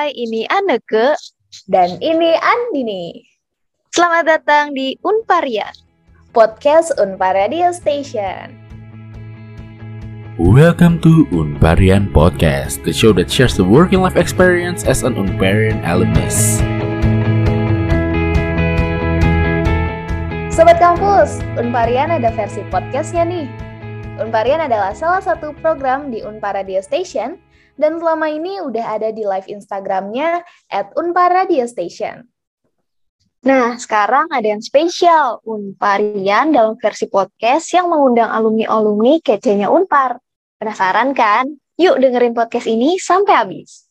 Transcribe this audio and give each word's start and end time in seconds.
Hai, 0.00 0.16
ini 0.16 0.48
Anneke. 0.48 1.12
Dan 1.68 2.00
ini 2.00 2.32
Andini. 2.32 3.20
Selamat 3.92 4.32
datang 4.32 4.72
di 4.72 4.96
Unparian. 5.04 5.76
Podcast 6.32 6.96
Unpar 6.96 7.36
Radio 7.36 7.68
Station. 7.68 8.56
Welcome 10.40 11.04
to 11.04 11.28
Unparian 11.36 12.08
Podcast, 12.16 12.80
the 12.88 12.96
show 12.96 13.12
that 13.12 13.28
shares 13.28 13.60
the 13.60 13.66
working 13.68 14.00
life 14.00 14.16
experience 14.16 14.88
as 14.88 15.04
an 15.04 15.20
Unparian 15.20 15.84
alumnus. 15.84 16.64
Sobat 20.48 20.80
kampus, 20.80 21.44
Unparian 21.60 22.08
ada 22.08 22.32
versi 22.32 22.64
podcastnya 22.72 23.28
nih. 23.28 23.52
Unparian 24.16 24.64
adalah 24.64 24.96
salah 24.96 25.20
satu 25.20 25.52
program 25.60 26.08
di 26.08 26.24
Unpar 26.24 26.56
Radio 26.56 26.80
Station 26.80 27.36
dan 27.80 27.96
selama 27.96 28.28
ini 28.28 28.60
udah 28.60 29.00
ada 29.00 29.08
di 29.10 29.24
live 29.24 29.48
Instagramnya 29.48 30.44
at 30.68 30.92
Unpar 30.94 31.32
Radio 31.32 31.64
Station. 31.64 32.28
Nah, 33.40 33.80
sekarang 33.80 34.28
ada 34.28 34.44
yang 34.44 34.60
spesial, 34.60 35.40
Unparian 35.48 36.52
dalam 36.52 36.76
versi 36.76 37.08
podcast 37.08 37.72
yang 37.72 37.88
mengundang 37.88 38.28
alumni-alumni 38.28 39.18
kecenya 39.24 39.72
Unpar. 39.72 40.20
Penasaran 40.60 41.16
kan? 41.16 41.48
Yuk 41.80 41.98
dengerin 41.98 42.36
podcast 42.36 42.68
ini 42.68 43.00
sampai 43.00 43.34
habis. 43.34 43.89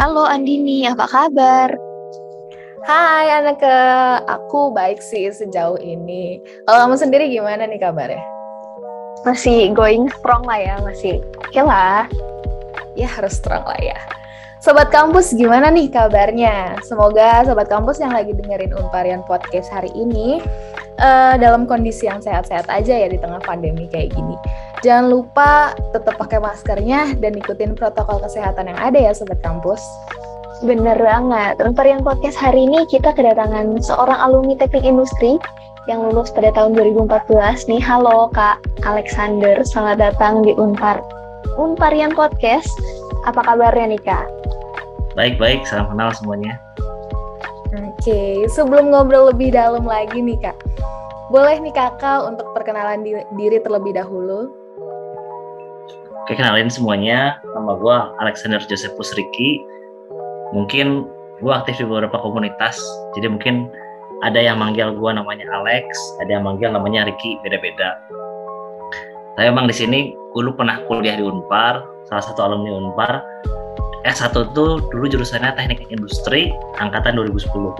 Halo 0.00 0.24
Andini, 0.24 0.88
apa 0.88 1.04
kabar? 1.04 1.76
Hai 2.88 3.36
Anake, 3.36 3.68
aku 4.32 4.72
baik 4.72 4.96
sih 4.96 5.28
sejauh 5.28 5.76
ini. 5.76 6.40
Kalau 6.64 6.88
kamu 6.88 6.96
sendiri 6.96 7.28
gimana 7.28 7.68
nih 7.68 7.76
kabarnya? 7.76 8.24
Masih 9.28 9.76
going 9.76 10.08
strong 10.16 10.48
lah 10.48 10.56
ya, 10.56 10.80
masih 10.80 11.20
oke 11.20 11.52
okay 11.52 11.60
lah. 11.60 12.08
Ya 12.96 13.12
harus 13.12 13.36
strong 13.36 13.60
lah 13.60 13.76
ya. 13.84 14.00
Sobat 14.64 14.88
kampus 14.88 15.36
gimana 15.36 15.68
nih 15.68 15.92
kabarnya? 15.92 16.80
Semoga 16.88 17.44
sobat 17.44 17.68
kampus 17.68 18.00
yang 18.00 18.16
lagi 18.16 18.32
dengerin 18.32 18.72
Unparian 18.80 19.20
Podcast 19.28 19.68
hari 19.68 19.92
ini 19.92 20.40
uh, 20.96 21.36
dalam 21.36 21.68
kondisi 21.68 22.08
yang 22.08 22.24
sehat-sehat 22.24 22.72
aja 22.72 23.04
ya 23.04 23.08
di 23.12 23.20
tengah 23.20 23.44
pandemi 23.44 23.84
kayak 23.92 24.16
gini. 24.16 24.36
Jangan 24.80 25.12
lupa 25.12 25.76
tetap 25.92 26.16
pakai 26.16 26.40
maskernya 26.40 27.12
dan 27.20 27.36
ikutin 27.36 27.76
protokol 27.76 28.16
kesehatan 28.24 28.64
yang 28.64 28.80
ada 28.80 28.96
ya 28.96 29.12
Sobat 29.12 29.36
Kampus. 29.44 29.80
Bener 30.64 30.96
banget. 30.96 31.60
Untuk 31.60 31.84
yang 31.84 32.00
podcast 32.00 32.40
hari 32.40 32.64
ini 32.64 32.88
kita 32.88 33.12
kedatangan 33.12 33.76
seorang 33.84 34.16
alumni 34.16 34.56
teknik 34.56 34.88
industri 34.88 35.36
yang 35.84 36.00
lulus 36.00 36.32
pada 36.32 36.48
tahun 36.56 36.72
2014 36.80 37.68
nih. 37.68 37.76
Halo 37.84 38.32
Kak 38.32 38.64
Alexander, 38.88 39.60
selamat 39.68 40.00
datang 40.00 40.40
di 40.40 40.56
Unpar. 40.56 41.04
Unparian 41.60 42.16
Podcast. 42.16 42.72
Apa 43.28 43.44
kabarnya 43.44 43.96
nih 43.96 44.00
Kak? 44.00 44.24
Baik-baik, 45.12 45.68
salam 45.68 45.92
kenal 45.92 46.08
semuanya. 46.16 46.56
Oke, 47.76 48.48
sebelum 48.48 48.96
ngobrol 48.96 49.28
lebih 49.28 49.52
dalam 49.52 49.84
lagi 49.84 50.24
nih 50.24 50.40
Kak, 50.40 50.56
boleh 51.28 51.60
nih 51.60 51.70
kakak 51.76 52.24
untuk 52.24 52.48
perkenalan 52.56 53.04
diri 53.36 53.60
terlebih 53.60 53.92
dahulu? 53.92 54.59
Oke, 56.24 56.36
kenalin 56.36 56.68
semuanya. 56.68 57.40
Nama 57.56 57.72
gue 57.80 57.96
Alexander 58.20 58.60
Josephus 58.60 59.16
Riki. 59.16 59.64
Mungkin 60.52 61.08
gue 61.40 61.52
aktif 61.52 61.80
di 61.80 61.88
beberapa 61.88 62.20
komunitas. 62.20 62.76
Jadi 63.16 63.32
mungkin 63.32 63.72
ada 64.20 64.36
yang 64.36 64.60
manggil 64.60 64.92
gue 64.92 65.10
namanya 65.16 65.48
Alex, 65.56 65.88
ada 66.20 66.36
yang 66.36 66.44
manggil 66.44 66.68
namanya 66.68 67.08
Riki, 67.08 67.40
beda-beda. 67.40 67.96
Saya 69.40 69.48
emang 69.48 69.64
di 69.64 69.72
sini 69.72 70.12
dulu 70.36 70.52
pernah 70.52 70.84
kuliah 70.84 71.16
di 71.16 71.24
Unpar, 71.24 71.80
salah 72.04 72.24
satu 72.24 72.44
alumni 72.44 72.76
Unpar. 72.76 73.24
S1 74.04 74.32
tuh 74.56 74.80
dulu 74.80 75.04
jurusannya 75.12 75.52
Teknik 75.56 75.88
Industri 75.92 76.52
angkatan 76.80 77.20
2010. 77.20 77.72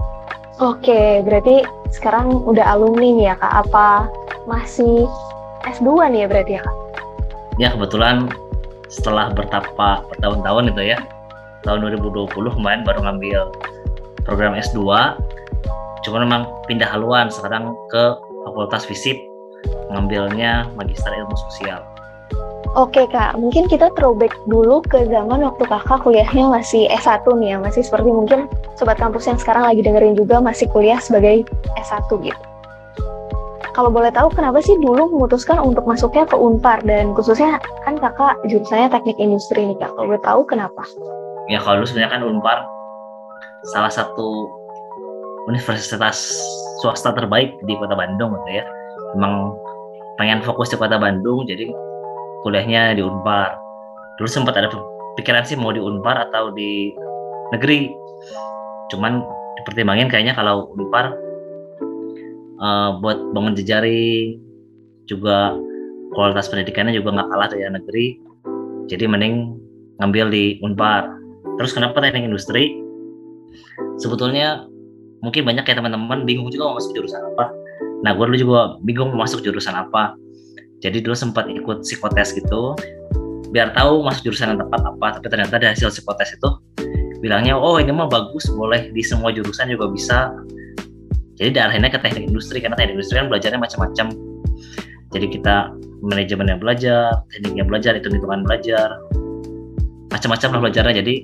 Oke, 0.60 1.24
berarti 1.24 1.64
sekarang 1.88 2.44
udah 2.44 2.76
alumni 2.76 3.08
nih 3.08 3.26
ya 3.32 3.34
Kak? 3.40 3.52
Apa 3.68 4.04
masih 4.44 5.08
S2 5.64 6.12
nih 6.12 6.24
ya 6.24 6.28
berarti 6.28 6.52
ya 6.56 6.62
Kak? 6.64 6.76
Ya 7.60 7.68
kebetulan 7.76 8.26
setelah 8.88 9.28
bertapa 9.30 10.02
bertahun-tahun 10.08 10.72
itu 10.72 10.96
ya 10.96 10.98
tahun 11.62 11.84
2020 11.92 12.32
kemarin 12.32 12.80
baru 12.82 13.04
ngambil 13.04 13.40
program 14.24 14.56
S2 14.56 14.80
cuma 16.00 16.16
memang 16.24 16.48
pindah 16.64 16.88
haluan 16.88 17.28
sekarang 17.28 17.76
ke 17.92 18.16
Fakultas 18.48 18.88
Fisip 18.88 19.20
ngambilnya 19.92 20.72
Magister 20.72 21.12
Ilmu 21.12 21.36
Sosial. 21.36 21.84
Oke 22.78 23.02
kak, 23.10 23.34
mungkin 23.34 23.66
kita 23.66 23.90
throwback 23.98 24.30
dulu 24.46 24.78
ke 24.86 25.02
zaman 25.10 25.42
waktu 25.42 25.66
kakak 25.66 26.06
kuliahnya 26.06 26.46
masih 26.46 26.86
S1 26.86 27.26
nih 27.26 27.52
ya, 27.52 27.56
masih 27.58 27.82
seperti 27.82 28.06
mungkin 28.06 28.46
sobat 28.78 28.94
kampus 28.94 29.26
yang 29.26 29.36
sekarang 29.42 29.66
lagi 29.66 29.82
dengerin 29.82 30.14
juga 30.14 30.38
masih 30.38 30.70
kuliah 30.70 31.02
sebagai 31.02 31.42
S1 31.74 32.06
gitu 32.22 32.49
kalau 33.74 33.90
boleh 33.90 34.10
tahu 34.10 34.28
kenapa 34.34 34.58
sih 34.58 34.74
dulu 34.78 35.10
memutuskan 35.14 35.62
untuk 35.62 35.86
masuknya 35.86 36.26
ke 36.26 36.34
Unpar 36.34 36.82
dan 36.82 37.14
khususnya 37.14 37.62
kan 37.86 37.94
kakak 37.98 38.34
jurusannya 38.50 38.90
teknik 38.90 39.18
industri 39.22 39.62
nih 39.62 39.78
kak. 39.78 39.94
Kalau 39.94 40.10
boleh 40.10 40.22
tahu 40.22 40.40
kenapa? 40.46 40.82
Ya 41.46 41.62
kalau 41.62 41.82
dulu 41.82 41.86
sebenarnya 41.86 42.12
kan 42.18 42.22
Unpar 42.26 42.58
salah 43.74 43.92
satu 43.92 44.50
universitas 45.46 46.34
swasta 46.82 47.14
terbaik 47.14 47.54
di 47.64 47.74
kota 47.78 47.94
Bandung 47.94 48.34
gitu 48.42 48.50
ya. 48.60 48.64
Memang 49.18 49.54
pengen 50.18 50.42
fokus 50.42 50.70
di 50.70 50.76
kota 50.76 50.98
Bandung 50.98 51.46
jadi 51.46 51.70
kuliahnya 52.42 52.98
di 52.98 53.02
Unpar. 53.06 53.54
Dulu 54.18 54.28
sempat 54.28 54.58
ada 54.58 54.68
pikiran 55.16 55.46
sih 55.46 55.54
mau 55.54 55.70
di 55.70 55.80
Unpar 55.80 56.28
atau 56.30 56.50
di 56.50 56.90
negeri. 57.54 57.94
Cuman 58.90 59.22
dipertimbangin 59.62 60.10
kayaknya 60.10 60.34
kalau 60.34 60.66
Unpar 60.74 61.14
uh, 62.60 63.00
buat 63.00 63.18
bangun 63.32 63.56
jejaring 63.56 64.38
juga 65.08 65.56
kualitas 66.14 66.46
pendidikannya 66.46 66.94
juga 66.94 67.18
nggak 67.18 67.28
kalah 67.32 67.48
dari 67.50 67.62
negeri. 67.66 68.06
Jadi 68.86 69.04
mending 69.06 69.34
ngambil 69.98 70.30
di 70.30 70.44
Unpar. 70.62 71.10
Terus 71.58 71.74
kenapa 71.74 71.98
teknik 71.98 72.30
industri? 72.30 72.78
Sebetulnya 74.00 74.64
mungkin 75.20 75.44
banyak 75.44 75.64
ya 75.66 75.74
teman-teman 75.76 76.24
bingung 76.24 76.48
juga 76.48 76.72
mau 76.72 76.76
masuk 76.80 76.96
jurusan 76.96 77.20
apa. 77.20 77.52
Nah 78.00 78.16
gue 78.16 78.24
dulu 78.24 78.38
juga 78.38 78.60
bingung 78.84 79.12
mau 79.12 79.24
masuk 79.24 79.44
jurusan 79.44 79.76
apa. 79.76 80.16
Jadi 80.80 81.04
dulu 81.04 81.12
sempat 81.12 81.44
ikut 81.52 81.84
psikotes 81.84 82.32
gitu 82.32 82.72
biar 83.50 83.74
tahu 83.74 84.06
masuk 84.06 84.30
jurusan 84.30 84.56
yang 84.56 84.60
tepat 84.64 84.80
apa. 84.82 85.06
Tapi 85.20 85.26
ternyata 85.28 85.60
dari 85.60 85.76
hasil 85.76 85.92
psikotes 85.92 86.34
itu 86.34 86.48
bilangnya 87.20 87.52
oh 87.52 87.76
ini 87.76 87.92
mah 87.92 88.08
bagus 88.08 88.48
boleh 88.48 88.88
di 88.96 89.04
semua 89.04 89.28
jurusan 89.28 89.68
juga 89.68 89.92
bisa 89.92 90.32
jadi 91.40 91.56
diarahinnya 91.56 91.88
ke 91.88 91.98
teknik 92.04 92.28
industri 92.28 92.60
karena 92.60 92.76
teknik 92.76 93.00
industri 93.00 93.16
kan 93.16 93.32
belajarnya 93.32 93.56
macam-macam. 93.56 94.06
Jadi 95.10 95.26
kita 95.32 95.72
manajemennya 96.04 96.60
belajar 96.60 97.24
tekniknya 97.32 97.64
belajar 97.64 97.96
hitung-hitungan 97.96 98.44
belajar. 98.44 99.00
Macam-macam 100.12 100.48
lah 100.52 100.60
belajarnya. 100.68 100.94
Jadi 101.00 101.14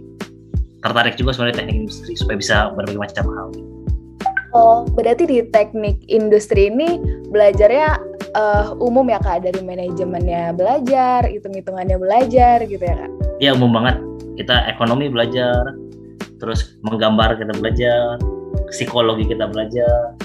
tertarik 0.81 1.21
juga 1.21 1.37
sebenarnya 1.37 1.56
teknik 1.60 1.77
industri 1.84 2.12
supaya 2.16 2.37
bisa 2.41 2.56
berbagai 2.72 2.97
macam 2.97 3.25
hal. 3.28 3.49
Oh, 4.56 4.88
berarti 4.88 5.28
di 5.28 5.38
teknik 5.53 6.00
industri 6.09 6.72
ini 6.72 6.97
belajarnya 7.28 8.00
uh, 8.33 8.72
umum 8.81 9.04
ya 9.12 9.21
kak? 9.21 9.44
Dari 9.44 9.60
manajemennya 9.60 10.56
belajar, 10.56 11.28
hitung-hitungannya 11.28 12.00
belajar 12.00 12.65
gitu 12.65 12.81
ya 12.81 12.97
kak? 13.04 13.10
Iya 13.44 13.50
umum 13.53 13.77
banget. 13.77 14.00
Kita 14.41 14.65
ekonomi 14.72 15.12
belajar, 15.12 15.77
terus 16.41 16.81
menggambar 16.81 17.37
kita 17.37 17.53
belajar, 17.60 18.16
psikologi 18.71 19.28
kita 19.28 19.47
belajar 19.50 20.16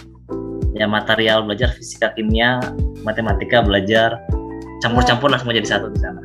ya 0.71 0.87
material 0.87 1.43
belajar 1.43 1.69
fisika 1.75 2.15
kimia 2.15 2.57
matematika 3.03 3.59
belajar 3.61 4.17
campur-campur 4.81 5.29
lah 5.29 5.37
semua 5.37 5.53
jadi 5.53 5.69
satu 5.77 5.87
di 5.93 5.99
sana. 6.01 6.21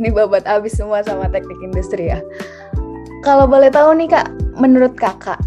Ini 0.00 0.08
babat 0.10 0.48
abis 0.48 0.80
semua 0.80 1.04
sama 1.04 1.28
teknik 1.28 1.60
industri 1.60 2.10
ya. 2.10 2.18
Kalau 3.22 3.46
boleh 3.46 3.70
tahu 3.70 3.94
nih 3.94 4.10
kak 4.10 4.32
menurut 4.58 4.96
kakak 4.98 5.38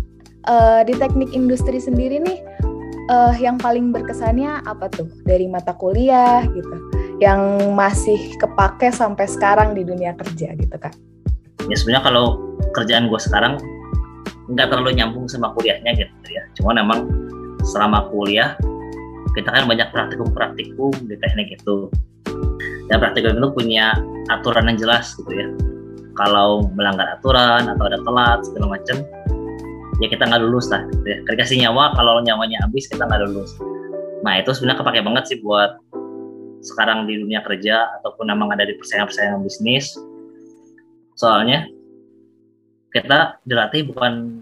uh, 0.47 0.85
di 0.85 0.95
teknik 0.95 1.33
industri 1.35 1.75
sendiri 1.81 2.21
nih 2.21 2.39
uh, 3.11 3.33
yang 3.35 3.59
paling 3.59 3.91
berkesannya 3.91 4.63
apa 4.63 4.87
tuh? 4.93 5.09
Dari 5.25 5.49
mata 5.49 5.75
kuliah 5.75 6.45
gitu 6.53 6.77
yang 7.19 7.73
masih 7.73 8.35
kepake 8.39 8.93
sampai 8.93 9.25
sekarang 9.27 9.75
di 9.75 9.83
dunia 9.83 10.13
kerja 10.15 10.55
gitu 10.55 10.75
kak? 10.77 10.93
Ya 11.65 11.75
sebenarnya 11.75 12.13
kalau 12.13 12.25
kerjaan 12.77 13.09
gue 13.09 13.19
sekarang 13.19 13.57
nggak 14.51 14.67
terlalu 14.69 14.97
nyambung 14.97 15.25
sama 15.25 15.51
kuliahnya 15.57 15.91
gitu 15.97 16.27
ya. 16.29 16.43
Cuma 16.59 16.77
memang 16.77 17.09
selama 17.65 18.05
kuliah 18.13 18.53
kita 19.33 19.51
kan 19.51 19.67
banyak 19.67 19.89
praktikum-praktikum 19.91 20.93
di 21.09 21.15
teknik 21.19 21.59
itu. 21.59 21.89
Dan 22.85 23.01
praktikum 23.01 23.35
itu 23.41 23.49
punya 23.51 23.97
aturan 24.29 24.69
yang 24.69 24.77
jelas 24.77 25.17
gitu 25.17 25.31
ya. 25.33 25.47
Kalau 26.15 26.69
melanggar 26.77 27.19
aturan 27.19 27.67
atau 27.67 27.83
ada 27.91 27.99
telat 27.99 28.39
segala 28.47 28.79
macam 28.79 29.03
ya 30.03 30.07
kita 30.11 30.27
nggak 30.27 30.41
lulus 30.43 30.67
lah 30.71 30.83
gitu 30.91 31.07
ya. 31.07 31.17
dikasih 31.23 31.57
nyawa 31.67 31.95
kalau 31.95 32.19
nyawanya 32.23 32.63
habis 32.63 32.87
kita 32.87 33.03
nggak 33.03 33.27
lulus. 33.27 33.51
Nah 34.23 34.39
itu 34.39 34.51
sebenarnya 34.55 34.79
kepake 34.79 34.99
banget 35.03 35.23
sih 35.27 35.37
buat 35.43 35.75
sekarang 36.65 37.05
di 37.05 37.21
dunia 37.21 37.45
kerja 37.45 37.99
ataupun 38.01 38.31
memang 38.31 38.49
ada 38.55 38.65
di 38.65 38.73
persaingan-persaingan 38.79 39.43
bisnis. 39.43 39.93
Soalnya 41.15 41.69
kita 42.95 43.43
dilatih 43.43 43.91
bukan 43.91 44.39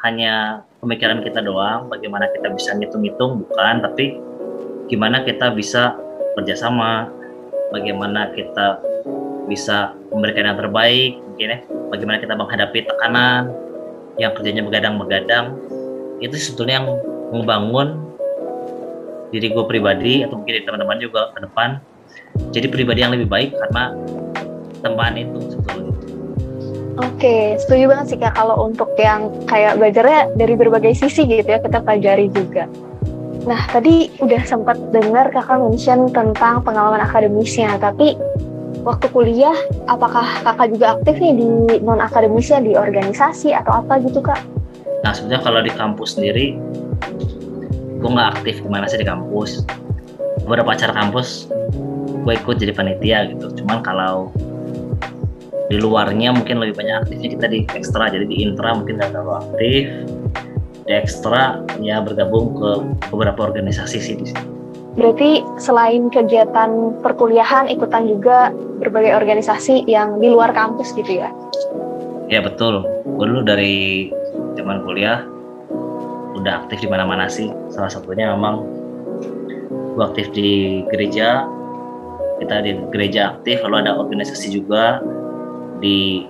hanya 0.00 0.64
pemikiran 0.80 1.20
kita 1.20 1.44
doang 1.44 1.92
bagaimana 1.92 2.32
kita 2.32 2.48
bisa 2.48 2.72
ngitung-ngitung 2.72 3.44
bukan 3.44 3.84
tapi 3.84 4.16
gimana 4.88 5.20
kita 5.20 5.52
bisa 5.52 6.00
kerjasama 6.32 7.12
bagaimana 7.68 8.32
kita 8.32 8.80
bisa 9.44 9.92
memberikan 10.08 10.48
yang 10.48 10.56
terbaik 10.56 11.20
mungkin 11.20 11.46
ya 11.52 11.58
bagaimana 11.92 12.16
kita 12.24 12.34
menghadapi 12.40 12.88
tekanan 12.88 13.52
yang 14.16 14.32
kerjanya 14.32 14.64
begadang-begadang 14.64 15.60
itu 16.24 16.40
sebetulnya 16.40 16.80
yang 16.80 16.88
membangun 17.36 18.00
diri 19.28 19.52
gue 19.52 19.64
pribadi 19.68 20.24
atau 20.24 20.40
mungkin 20.40 20.64
teman-teman 20.64 20.96
juga 21.04 21.36
ke 21.36 21.44
depan 21.44 21.76
jadi 22.48 22.66
pribadi 22.72 23.04
yang 23.04 23.12
lebih 23.12 23.28
baik 23.28 23.52
karena 23.60 23.92
teman 24.80 25.12
itu 25.20 25.38
sebetulnya. 25.52 25.89
Oke, 26.98 27.54
setuju 27.62 27.86
banget 27.86 28.06
sih 28.10 28.18
kak 28.18 28.34
kalau 28.34 28.66
untuk 28.66 28.90
yang 28.98 29.30
kayak 29.46 29.78
belajarnya 29.78 30.34
dari 30.34 30.54
berbagai 30.58 30.98
sisi 30.98 31.22
gitu 31.28 31.46
ya 31.46 31.62
kita 31.62 31.78
pelajari 31.84 32.26
juga. 32.34 32.66
Nah 33.46 33.62
tadi 33.70 34.10
udah 34.18 34.42
sempat 34.42 34.76
dengar 34.90 35.30
kakak 35.30 35.62
mention 35.62 36.10
tentang 36.10 36.60
pengalaman 36.66 37.00
akademisnya, 37.00 37.78
tapi 37.78 38.18
waktu 38.82 39.06
kuliah 39.14 39.54
apakah 39.86 40.26
kakak 40.42 40.74
juga 40.74 40.86
aktif 40.98 41.14
nih 41.22 41.32
di 41.38 41.46
non 41.80 42.02
akademisnya 42.02 42.58
di 42.64 42.72
organisasi 42.74 43.54
atau 43.54 43.80
apa 43.80 44.02
gitu 44.02 44.18
kak? 44.18 44.40
Nah 45.06 45.14
sebenarnya 45.14 45.42
kalau 45.46 45.60
di 45.62 45.72
kampus 45.72 46.18
sendiri 46.18 46.58
gue 48.00 48.10
nggak 48.10 48.40
aktif 48.40 48.64
gimana 48.64 48.88
sih 48.88 48.96
di 48.96 49.04
kampus 49.04 49.68
beberapa 50.48 50.72
acara 50.72 50.96
kampus 50.96 51.52
gue 52.24 52.32
ikut 52.32 52.56
jadi 52.56 52.72
panitia 52.72 53.18
gitu 53.28 53.52
cuman 53.60 53.84
kalau 53.84 54.32
di 55.70 55.78
luarnya 55.78 56.34
mungkin 56.34 56.58
lebih 56.58 56.82
banyak 56.82 57.06
aktifnya 57.06 57.28
kita 57.38 57.46
di 57.46 57.58
ekstra 57.78 58.10
jadi 58.10 58.26
di 58.26 58.42
intra 58.42 58.74
mungkin 58.74 58.98
nggak 58.98 59.14
terlalu 59.14 59.32
aktif 59.38 59.86
di 60.82 60.92
ekstra 60.92 61.62
ya 61.78 62.02
bergabung 62.02 62.58
ke 62.58 62.70
beberapa 63.14 63.46
organisasi 63.46 64.02
sih 64.02 64.18
di 64.18 64.26
sini 64.26 64.50
Berarti 64.90 65.46
selain 65.62 66.10
kegiatan 66.10 66.98
perkuliahan, 66.98 67.70
ikutan 67.70 68.10
juga 68.10 68.50
berbagai 68.82 69.22
organisasi 69.22 69.86
yang 69.86 70.18
di 70.18 70.26
luar 70.26 70.50
kampus 70.50 70.90
gitu 70.98 71.22
ya? 71.22 71.30
Ya 72.26 72.42
betul. 72.42 72.82
Gue 73.06 73.26
dulu 73.30 73.46
dari 73.46 74.10
zaman 74.58 74.82
kuliah 74.82 75.22
udah 76.34 76.66
aktif 76.66 76.82
di 76.82 76.88
mana-mana 76.90 77.30
sih. 77.30 77.54
Salah 77.70 77.86
satunya 77.86 78.34
memang 78.34 78.66
gue 79.94 80.04
aktif 80.04 80.34
di 80.34 80.82
gereja. 80.90 81.46
Kita 82.42 82.58
di 82.64 82.74
gereja 82.90 83.38
aktif, 83.38 83.62
lalu 83.62 83.86
ada 83.86 83.94
organisasi 83.94 84.58
juga 84.58 84.98
di 85.80 86.28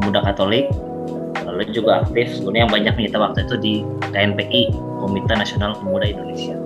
pemuda 0.00 0.24
Katolik. 0.24 0.68
Lalu 1.46 1.72
juga 1.72 2.04
aktif 2.04 2.40
sebenarnya 2.40 2.62
yang 2.66 2.72
banyak 2.72 2.94
menyita 2.96 3.18
waktu 3.20 3.38
itu 3.44 3.54
di 3.60 3.74
KNPI, 4.12 4.72
Komite 5.00 5.34
Nasional 5.36 5.76
Pemuda 5.78 6.06
Indonesia. 6.08 6.56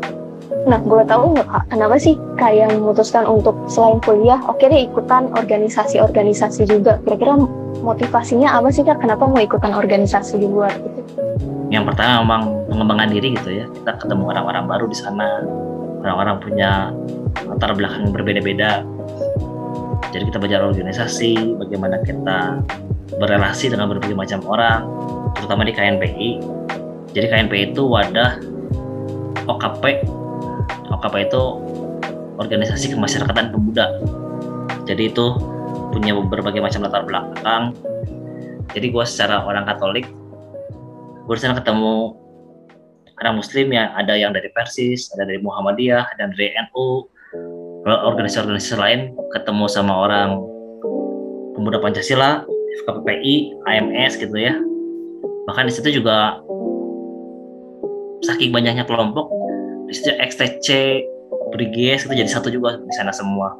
Nah, 0.64 0.80
boleh 0.80 1.04
tahu 1.04 1.36
nggak 1.36 1.44
kak, 1.44 1.64
kenapa 1.76 2.00
sih 2.00 2.16
kayak 2.40 2.72
memutuskan 2.72 3.28
untuk 3.28 3.52
selain 3.68 4.00
kuliah, 4.00 4.40
oke 4.48 4.64
deh 4.64 4.88
ikutan 4.88 5.28
organisasi-organisasi 5.36 6.64
juga. 6.64 6.96
Kira-kira 7.04 7.36
motivasinya 7.84 8.56
apa 8.56 8.72
sih 8.72 8.80
kak? 8.80 9.00
Kenapa 9.04 9.28
mau 9.28 9.40
ikutan 9.40 9.76
organisasi 9.76 10.40
di 10.40 10.48
luar 10.48 10.72
gitu? 10.72 11.04
yang 11.74 11.84
pertama 11.90 12.22
memang 12.22 12.42
pengembangan 12.70 13.08
diri 13.10 13.34
gitu 13.34 13.50
ya 13.50 13.66
kita 13.66 13.98
ketemu 13.98 14.30
orang-orang 14.30 14.64
baru 14.70 14.86
di 14.86 14.94
sana 14.94 15.42
orang-orang 16.06 16.36
punya 16.38 16.70
latar 17.50 17.74
belakang 17.74 18.14
berbeda-beda 18.14 18.86
jadi 20.14 20.30
kita 20.30 20.38
belajar 20.38 20.62
organisasi 20.62 21.58
bagaimana 21.58 21.98
kita 22.06 22.62
berrelasi 23.18 23.74
dengan 23.74 23.90
berbagai 23.90 24.14
macam 24.14 24.40
orang 24.46 24.86
terutama 25.34 25.66
di 25.66 25.74
KNPI 25.74 26.30
jadi 27.10 27.26
KNPI 27.34 27.74
itu 27.74 27.82
wadah 27.82 28.38
OKP 29.50 30.06
OKP 30.94 31.14
itu 31.26 31.42
organisasi 32.38 32.94
kemasyarakatan 32.94 33.54
pemuda. 33.54 33.86
Jadi 34.84 35.10
itu 35.10 35.26
punya 35.94 36.12
berbagai 36.16 36.60
macam 36.60 36.84
latar 36.84 37.02
belakang. 37.06 37.72
Jadi 38.74 38.86
gue 38.90 39.04
secara 39.06 39.46
orang 39.46 39.64
Katolik 39.68 40.08
gue 41.24 41.36
sana 41.40 41.56
ketemu 41.56 42.12
orang 43.16 43.40
muslim 43.40 43.72
ya 43.72 43.96
ada 43.96 44.12
yang 44.12 44.36
dari 44.36 44.52
Persis 44.52 45.08
ada 45.16 45.24
dari 45.24 45.40
Muhammadiyah 45.40 46.20
dan 46.20 46.36
dari 46.36 46.52
NU 46.52 47.08
organisasi-organisasi 47.84 48.76
lain 48.80 49.00
ketemu 49.36 49.68
sama 49.68 49.92
orang 50.08 50.40
pemuda 51.52 51.78
Pancasila 51.84 52.48
FKPPI 52.84 53.60
AMS 53.68 54.16
gitu 54.16 54.36
ya. 54.36 54.56
Bahkan 55.44 55.68
di 55.68 55.72
situ 55.72 56.00
juga 56.00 56.40
saking 58.24 58.50
banyaknya 58.56 58.88
kelompok 58.88 59.28
di 59.88 59.92
situ 59.92 60.16
XTC 60.16 60.68
Briges 61.52 62.08
itu 62.08 62.14
jadi 62.16 62.30
satu 62.30 62.48
juga 62.48 62.80
di 62.80 62.94
sana 62.96 63.12
semua. 63.12 63.52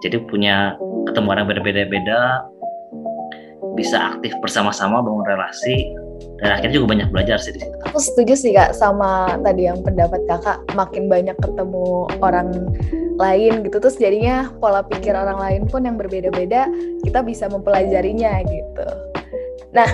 Jadi 0.00 0.18
punya 0.26 0.74
ketemu 1.06 1.28
orang 1.28 1.46
berbeda-beda 1.46 2.42
bisa 3.78 4.16
aktif 4.16 4.34
bersama-sama 4.42 4.98
bangun 5.04 5.22
relasi 5.22 5.86
dan 6.38 6.54
akhirnya 6.54 6.74
juga 6.78 6.88
banyak 6.94 7.08
belajar 7.10 7.38
sih 7.42 7.50
di 7.50 7.60
situ. 7.62 7.74
Aku 7.90 7.98
setuju 7.98 8.34
sih 8.38 8.54
kak 8.54 8.70
sama 8.74 9.38
tadi 9.42 9.66
yang 9.66 9.82
pendapat 9.82 10.22
kakak 10.30 10.62
makin 10.78 11.10
banyak 11.10 11.34
ketemu 11.42 12.06
orang 12.22 12.54
lain 13.18 13.66
gitu 13.66 13.82
terus 13.82 13.98
jadinya 13.98 14.46
pola 14.62 14.86
pikir 14.86 15.10
orang 15.10 15.38
lain 15.42 15.62
pun 15.66 15.82
yang 15.82 15.98
berbeda-beda 15.98 16.70
kita 17.02 17.20
bisa 17.26 17.50
mempelajarinya 17.50 18.46
gitu. 18.46 18.88
Nah 19.74 19.90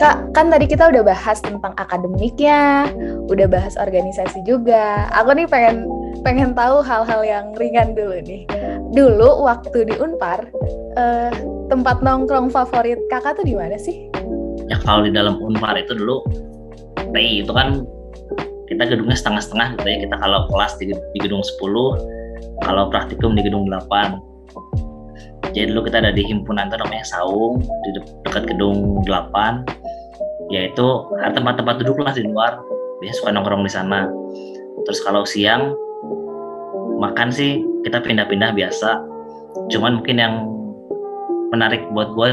kak 0.00 0.32
kan 0.32 0.48
tadi 0.48 0.64
kita 0.64 0.88
udah 0.88 1.04
bahas 1.04 1.38
tentang 1.44 1.76
akademiknya, 1.76 2.88
udah 3.28 3.46
bahas 3.46 3.76
organisasi 3.76 4.40
juga. 4.48 5.12
Aku 5.20 5.36
nih 5.36 5.44
pengen 5.44 5.84
pengen 6.24 6.56
tahu 6.56 6.80
hal-hal 6.80 7.20
yang 7.20 7.52
ringan 7.60 7.92
dulu 7.92 8.16
nih. 8.24 8.48
Dulu 8.96 9.44
waktu 9.44 9.84
di 9.84 9.94
Unpar 10.00 10.48
eh, 10.96 11.32
tempat 11.68 12.00
nongkrong 12.00 12.48
favorit 12.48 12.96
kakak 13.12 13.36
tuh 13.36 13.44
di 13.44 13.52
mana 13.52 13.76
sih? 13.76 14.13
Ya 14.68 14.76
kalau 14.82 15.04
di 15.04 15.12
dalam 15.12 15.40
Unpar 15.40 15.76
itu 15.76 15.92
dulu 15.96 16.24
TI 17.12 17.44
itu 17.44 17.52
kan 17.52 17.84
kita 18.64 18.88
gedungnya 18.88 19.14
setengah-setengah 19.14 19.76
gitu 19.76 19.86
ya. 19.86 19.96
Kita 20.08 20.16
kalau 20.18 20.48
kelas 20.48 20.72
di, 20.80 20.90
di 20.90 21.18
gedung 21.20 21.44
10 21.44 22.64
kalau 22.64 22.88
praktikum 22.88 23.36
di 23.36 23.44
gedung 23.44 23.68
8 23.68 24.34
jadi 25.54 25.70
dulu 25.70 25.86
kita 25.86 26.02
ada 26.02 26.10
di 26.10 26.26
himpunan 26.26 26.66
itu 26.66 26.76
namanya 26.82 27.06
Saung 27.06 27.62
di 27.62 27.90
de 27.94 28.00
dekat 28.26 28.50
gedung 28.50 29.06
8 29.06 30.50
yaitu 30.50 30.86
ada 31.22 31.30
tempat-tempat 31.38 31.80
duduk 31.80 32.02
lah 32.02 32.12
di 32.12 32.26
luar. 32.26 32.58
Biasanya 32.98 33.16
suka 33.16 33.30
nongkrong 33.32 33.62
di 33.62 33.72
sana. 33.72 34.10
Terus 34.84 35.00
kalau 35.06 35.22
siang 35.22 35.72
makan 36.98 37.30
sih 37.30 37.62
kita 37.86 38.02
pindah-pindah 38.02 38.50
biasa. 38.52 38.98
Cuman 39.70 40.02
mungkin 40.02 40.18
yang 40.18 40.34
menarik 41.54 41.86
buat 41.94 42.10
gue 42.18 42.28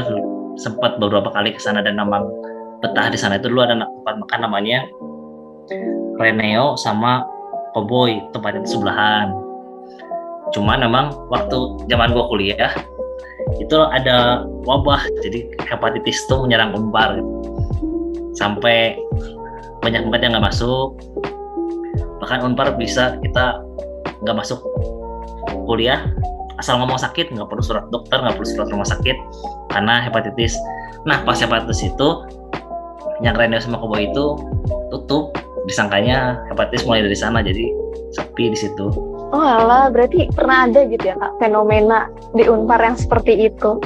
sempat 0.60 1.00
beberapa 1.00 1.32
kali 1.32 1.56
ke 1.56 1.60
sana 1.60 1.80
dan 1.80 1.96
memang 1.96 2.28
betah 2.82 3.08
di 3.08 3.18
sana. 3.18 3.38
Itu 3.38 3.48
dulu 3.52 3.64
ada 3.64 3.84
tempat 3.84 4.14
makan 4.26 4.40
namanya 4.48 4.84
Reneo 6.20 6.76
sama 6.76 7.24
Cowboy 7.72 8.20
tempat 8.36 8.60
itu 8.60 8.76
sebelahan. 8.76 9.32
Cuman 10.52 10.84
memang 10.84 11.16
waktu 11.32 11.88
zaman 11.88 12.12
gua 12.12 12.28
kuliah 12.28 12.72
itu 13.58 13.78
ada 13.90 14.44
wabah 14.64 15.02
jadi 15.24 15.48
hepatitis 15.66 16.24
itu 16.24 16.34
menyerang 16.46 16.72
gitu. 16.76 17.32
sampai 18.32 18.96
banyak 19.84 20.08
banget 20.08 20.20
yang 20.24 20.32
nggak 20.38 20.48
masuk. 20.52 20.96
Bahkan 22.22 22.38
Unpar 22.46 22.76
bisa 22.78 23.18
kita 23.20 23.60
nggak 24.22 24.36
masuk 24.38 24.62
kuliah 25.66 26.06
asal 26.60 26.80
ngomong 26.80 27.00
sakit 27.00 27.32
nggak 27.32 27.48
perlu 27.48 27.62
surat 27.64 27.88
dokter 27.88 28.20
nggak 28.20 28.36
perlu 28.36 28.48
surat 28.48 28.68
rumah 28.68 28.88
sakit 28.88 29.16
karena 29.72 30.04
hepatitis. 30.04 30.56
Nah 31.08 31.24
pas 31.24 31.38
hepatitis 31.40 31.86
itu 31.86 32.08
yang 33.22 33.38
Renio 33.38 33.62
sama 33.62 33.78
Kobo 33.78 33.96
itu 33.96 34.36
tutup 34.90 35.32
disangkanya 35.64 36.42
hepatitis 36.50 36.84
mulai 36.84 37.06
dari 37.06 37.16
sana 37.16 37.40
jadi 37.40 37.70
sepi 38.12 38.52
di 38.52 38.58
situ. 38.58 38.90
Oh 39.32 39.40
alah 39.40 39.88
berarti 39.88 40.28
pernah 40.34 40.68
ada 40.68 40.84
gitu 40.84 41.08
ya 41.08 41.16
kak 41.16 41.40
fenomena 41.40 42.12
di 42.36 42.44
Unpar 42.44 42.82
yang 42.84 42.98
seperti 42.98 43.48
itu? 43.48 43.80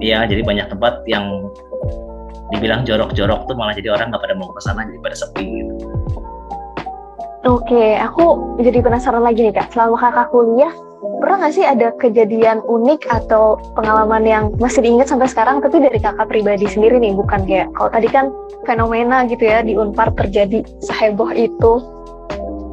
Iya 0.00 0.28
jadi 0.28 0.44
banyak 0.44 0.66
tempat 0.68 1.04
yang 1.08 1.48
dibilang 2.50 2.82
jorok-jorok 2.82 3.46
tuh 3.46 3.54
malah 3.54 3.72
jadi 3.72 3.94
orang 3.94 4.10
nggak 4.10 4.22
pada 4.26 4.34
mau 4.34 4.50
ke 4.50 4.60
sana 4.60 4.84
jadi 4.84 4.98
pada 5.00 5.16
sepi 5.16 5.46
gitu. 5.64 5.74
Oke, 7.48 7.96
aku 7.96 8.60
jadi 8.60 8.84
penasaran 8.84 9.24
lagi 9.24 9.48
nih 9.48 9.56
kak. 9.56 9.72
Selama 9.72 9.96
kakak 9.96 10.28
kuliah, 10.28 10.68
pernah 11.00 11.36
nggak 11.40 11.54
sih 11.56 11.64
ada 11.64 11.96
kejadian 11.96 12.60
unik 12.68 13.08
atau 13.08 13.56
pengalaman 13.72 14.24
yang 14.28 14.44
masih 14.60 14.84
diingat 14.84 15.08
sampai 15.08 15.32
sekarang 15.32 15.64
tapi 15.64 15.80
dari 15.80 15.96
kakak 15.96 16.28
pribadi 16.28 16.68
sendiri 16.68 17.00
nih 17.00 17.16
bukan 17.16 17.48
kayak 17.48 17.72
kalau 17.72 17.88
tadi 17.88 18.08
kan 18.12 18.28
fenomena 18.68 19.24
gitu 19.24 19.48
ya 19.48 19.64
di 19.64 19.72
Unpar 19.80 20.12
terjadi 20.12 20.60
seheboh 20.84 21.32
itu? 21.32 21.72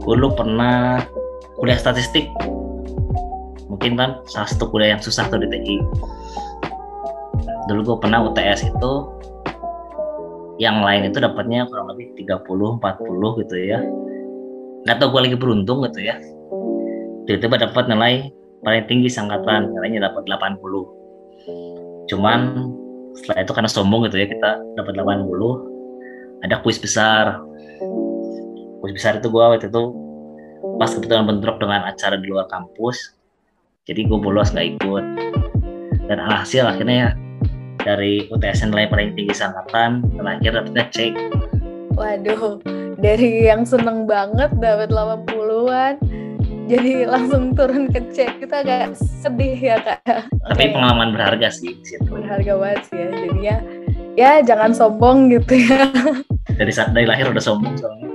Dulu 0.04 0.28
pernah 0.36 1.00
kuliah 1.56 1.80
statistik. 1.80 2.28
Mungkin 3.72 3.96
kan 3.96 4.20
salah 4.28 4.50
satu 4.52 4.68
kuliah 4.68 4.96
yang 4.96 5.02
susah 5.04 5.28
tuh 5.32 5.40
di 5.40 5.48
TI 5.48 5.78
dulu 7.68 7.84
gue 7.84 7.98
pernah 8.00 8.24
UTS 8.24 8.64
itu 8.64 8.92
yang 10.56 10.80
lain 10.80 11.12
itu 11.12 11.20
dapatnya 11.20 11.68
kurang 11.68 11.92
lebih 11.92 12.16
30 12.16 12.80
40 12.80 13.40
gitu 13.44 13.56
ya. 13.60 13.84
Nggak 14.88 14.98
tahu 15.04 15.08
gue 15.16 15.22
lagi 15.28 15.38
beruntung 15.40 15.84
gitu 15.84 16.00
ya 16.08 16.16
tiba-tiba 17.28 17.68
dapat 17.68 17.92
nilai 17.92 18.32
paling 18.64 18.88
tinggi 18.90 19.12
sangkatan 19.12 19.70
nilainya 19.76 20.08
dapat 20.08 20.26
80 20.26 22.08
cuman 22.08 22.40
setelah 23.20 23.44
itu 23.44 23.52
karena 23.52 23.70
sombong 23.70 24.08
gitu 24.08 24.18
ya 24.18 24.28
kita 24.32 24.64
dapat 24.80 24.94
80 24.96 25.78
ada 26.46 26.62
kuis 26.62 26.78
besar. 26.78 27.42
Kuis 28.78 28.94
besar 28.94 29.18
itu 29.18 29.28
gue 29.28 29.42
waktu 29.42 29.74
itu 29.74 29.84
pas 30.78 30.90
kebetulan 30.94 31.26
bentrok 31.26 31.58
dengan 31.58 31.90
acara 31.90 32.18
di 32.18 32.30
luar 32.30 32.46
kampus 32.46 33.18
jadi 33.90 34.06
gue 34.06 34.20
bolos 34.22 34.54
nggak 34.54 34.68
ikut. 34.78 35.06
Dan 36.08 36.18
alhasil 36.24 36.64
akhirnya 36.64 36.96
ya 36.96 37.12
dari 37.84 38.28
UTS 38.32 38.68
nilai 38.68 38.88
paling 38.88 39.16
tinggi 39.16 39.34
sangkatan 39.34 40.04
dan 40.16 40.26
akhirnya 40.28 40.64
dapetnya 40.64 40.86
cek. 40.92 41.14
Waduh, 41.98 42.62
dari 43.02 43.50
yang 43.50 43.66
seneng 43.66 44.06
banget 44.06 44.54
dapat 44.62 44.94
80-an 44.94 45.98
jadi 46.68 47.08
langsung 47.08 47.56
turun 47.56 47.88
ke 47.88 48.04
cek 48.12 48.44
kita 48.44 48.62
agak 48.62 48.94
sedih 49.00 49.56
ya 49.56 49.80
kak. 49.80 50.04
Tapi 50.52 50.64
pengalaman 50.76 51.16
berharga 51.16 51.48
sih 51.48 51.80
situ. 51.82 52.12
Berharga 52.12 52.54
banget 52.60 52.82
sih 52.92 53.00
ya. 53.00 53.10
Jadinya 53.16 53.56
ya 54.20 54.32
jangan 54.44 54.72
sombong 54.76 55.32
gitu 55.32 55.56
ya. 55.56 55.88
Dari 56.60 56.72
saat 56.76 56.92
dari 56.92 57.08
lahir 57.08 57.32
udah 57.32 57.40
sombong 57.40 57.80
soalnya. 57.80 58.12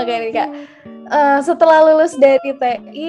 Oke 0.00 0.12
nih 0.16 0.32
kak. 0.32 0.48
Eh, 1.06 1.38
setelah 1.44 1.84
lulus 1.92 2.16
dari 2.16 2.50
TI 2.56 3.08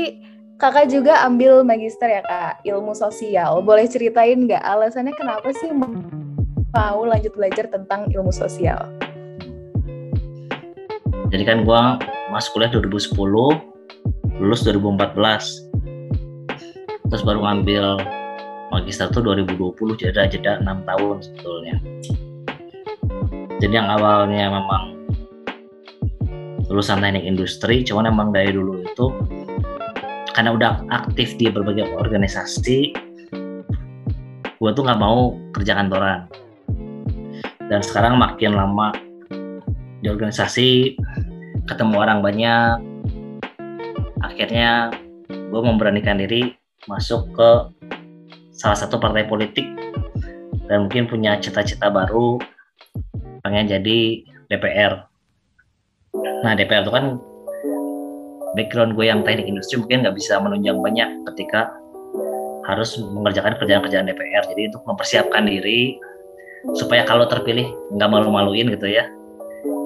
kakak 0.59 0.91
juga 0.91 1.23
ambil 1.23 1.63
magister 1.63 2.11
ya 2.11 2.21
kak? 2.27 2.67
Ilmu 2.67 2.91
sosial. 2.93 3.63
Boleh 3.63 3.87
ceritain 3.87 4.43
nggak 4.43 4.61
alasannya 4.61 5.15
kenapa 5.15 5.55
sih 5.55 5.71
mau 5.71 6.99
lanjut 7.07 7.31
belajar 7.33 7.71
tentang 7.71 8.11
ilmu 8.11 8.29
sosial 8.29 8.91
jadi 11.27 11.43
kan 11.43 11.57
gua 11.67 11.99
masuk 12.31 12.59
kuliah 12.59 12.71
2010 12.71 13.17
lulus 14.37 14.61
2014 14.63 15.67
terus 17.07 17.23
baru 17.23 17.39
ngambil 17.43 17.97
magister 18.71 19.07
tuh 19.11 19.23
2020 19.23 19.99
jadi 19.99 20.11
ada 20.11 20.23
jeda 20.27 20.51
6 20.59 20.87
tahun 20.87 21.15
sebetulnya. 21.23 21.75
Jadi 23.57 23.73
yang 23.73 23.89
awalnya 23.89 24.53
memang 24.53 24.93
lulusan 26.67 26.99
teknik 26.99 27.23
industri 27.23 27.81
cuman 27.81 28.11
emang 28.11 28.29
dari 28.35 28.51
dulu 28.51 28.83
itu 28.83 29.07
karena 30.35 30.53
udah 30.53 30.71
aktif 30.93 31.33
di 31.39 31.49
berbagai 31.49 31.89
organisasi 31.97 32.93
gue 34.57 34.71
tuh 34.73 34.83
nggak 34.83 34.99
mau 34.99 35.33
kerja 35.55 35.73
kantoran. 35.79 36.27
Dan 37.67 37.83
sekarang 37.83 38.15
makin 38.19 38.55
lama 38.55 38.95
di 40.01 40.07
organisasi 40.07 40.97
ketemu 41.65 41.95
orang 41.97 42.19
banyak. 42.21 42.77
Akhirnya 44.23 44.93
gue 45.29 45.61
memberanikan 45.61 46.19
diri 46.19 46.53
masuk 46.87 47.31
ke 47.35 47.49
salah 48.57 48.77
satu 48.77 48.97
partai 48.97 49.27
politik 49.27 49.65
dan 50.67 50.87
mungkin 50.87 51.07
punya 51.07 51.39
cita-cita 51.39 51.87
baru 51.91 52.39
pengen 53.43 53.71
jadi 53.71 53.99
DPR 54.51 55.07
nah 56.43 56.53
DPR 56.53 56.83
itu 56.83 56.93
kan 56.93 57.05
background 58.55 58.97
gue 58.97 59.05
yang 59.07 59.21
teknik 59.23 59.47
industri 59.47 59.79
mungkin 59.79 60.03
nggak 60.03 60.15
bisa 60.17 60.39
menunjang 60.41 60.79
banyak 60.81 61.09
ketika 61.33 61.71
harus 62.67 62.99
mengerjakan 62.99 63.55
kerjaan-kerjaan 63.61 64.11
DPR 64.11 64.43
jadi 64.51 64.61
untuk 64.73 64.83
mempersiapkan 64.83 65.47
diri 65.47 65.95
supaya 66.75 67.07
kalau 67.07 67.29
terpilih 67.29 67.69
nggak 67.95 68.09
malu-maluin 68.11 68.67
gitu 68.73 68.91
ya 68.91 69.07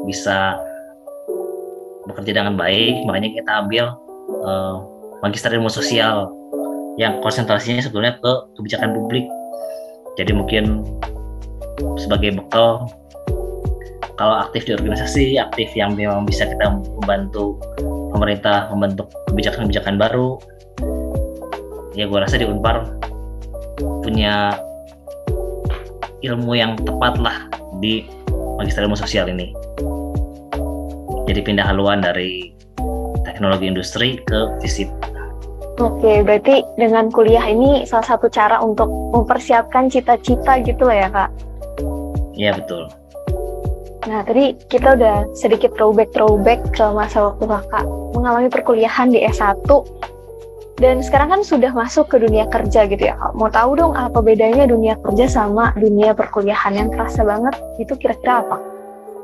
bisa 0.06 0.58
bekerja 2.10 2.42
dengan 2.42 2.58
baik 2.58 3.06
makanya 3.06 3.30
kita 3.32 3.52
ambil 3.66 3.86
uh, 4.44 4.82
magister 5.22 5.54
ilmu 5.54 5.70
sosial 5.70 6.34
yang 7.00 7.22
konsentrasinya 7.24 7.80
sebetulnya 7.80 8.20
ke 8.20 8.32
kebijakan 8.60 8.92
publik. 8.92 9.26
Jadi 10.20 10.36
mungkin 10.36 10.84
sebagai 11.96 12.36
bekal 12.36 12.90
kalau 14.20 14.38
aktif 14.44 14.70
di 14.70 14.76
organisasi 14.78 15.40
aktif 15.40 15.72
yang 15.74 15.98
memang 15.98 16.28
bisa 16.28 16.46
kita 16.46 16.78
membantu 17.02 17.58
pemerintah 18.12 18.70
membentuk 18.70 19.10
kebijakan-kebijakan 19.32 19.98
baru 19.98 20.38
ya 21.98 22.06
gue 22.06 22.20
rasa 22.20 22.38
di 22.38 22.46
Unpar 22.46 22.86
punya 24.06 24.56
ilmu 26.22 26.54
yang 26.54 26.78
tepat 26.78 27.18
lah 27.18 27.50
di 27.82 28.06
magister 28.62 28.86
ilmu 28.86 28.94
sosial 28.94 29.26
ini 29.26 29.50
jadi 31.26 31.42
pindah 31.42 31.66
haluan 31.66 32.06
dari 32.06 32.54
teknologi 33.24 33.66
industri 33.72 34.20
ke 34.28 34.52
FISIP. 34.60 34.92
Oke, 35.80 36.22
berarti 36.22 36.62
dengan 36.76 37.10
kuliah 37.10 37.48
ini 37.48 37.88
salah 37.88 38.06
satu 38.06 38.28
cara 38.28 38.60
untuk 38.60 38.92
mempersiapkan 39.16 39.90
cita-cita 39.90 40.62
gitu 40.62 40.86
lah 40.86 40.98
ya 41.00 41.10
kak. 41.10 41.30
Iya 42.38 42.52
betul. 42.60 42.92
Nah, 44.12 44.22
tadi 44.28 44.58
kita 44.68 44.98
udah 44.98 45.30
sedikit 45.34 45.72
throwback-throwback 45.80 46.76
ke 46.76 46.86
masa 46.92 47.32
waktu 47.32 47.48
kakak 47.48 47.86
mengalami 48.14 48.50
perkuliahan 48.52 49.10
di 49.14 49.24
S1. 49.24 49.66
Dan 50.82 51.06
sekarang 51.06 51.30
kan 51.30 51.42
sudah 51.46 51.70
masuk 51.78 52.10
ke 52.10 52.18
dunia 52.18 52.50
kerja 52.50 52.90
gitu 52.90 53.14
ya. 53.14 53.14
Mau 53.38 53.54
tahu 53.54 53.78
dong 53.78 53.94
apa 53.94 54.18
bedanya 54.18 54.66
dunia 54.66 54.98
kerja 54.98 55.30
sama 55.30 55.70
dunia 55.78 56.18
perkuliahan 56.18 56.74
yang 56.74 56.90
kerasa 56.90 57.22
banget 57.22 57.54
itu 57.78 57.94
kira-kira 58.02 58.42
apa? 58.42 58.58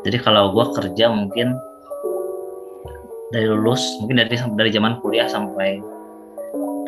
Jadi 0.05 0.21
kalau 0.21 0.53
gue 0.53 0.65
kerja 0.77 1.09
mungkin 1.09 1.57
dari 3.33 3.49
lulus, 3.49 3.81
mungkin 3.97 4.21
dari 4.21 4.37
dari 4.37 4.69
zaman 4.69 5.01
kuliah 5.01 5.25
sampai 5.25 5.81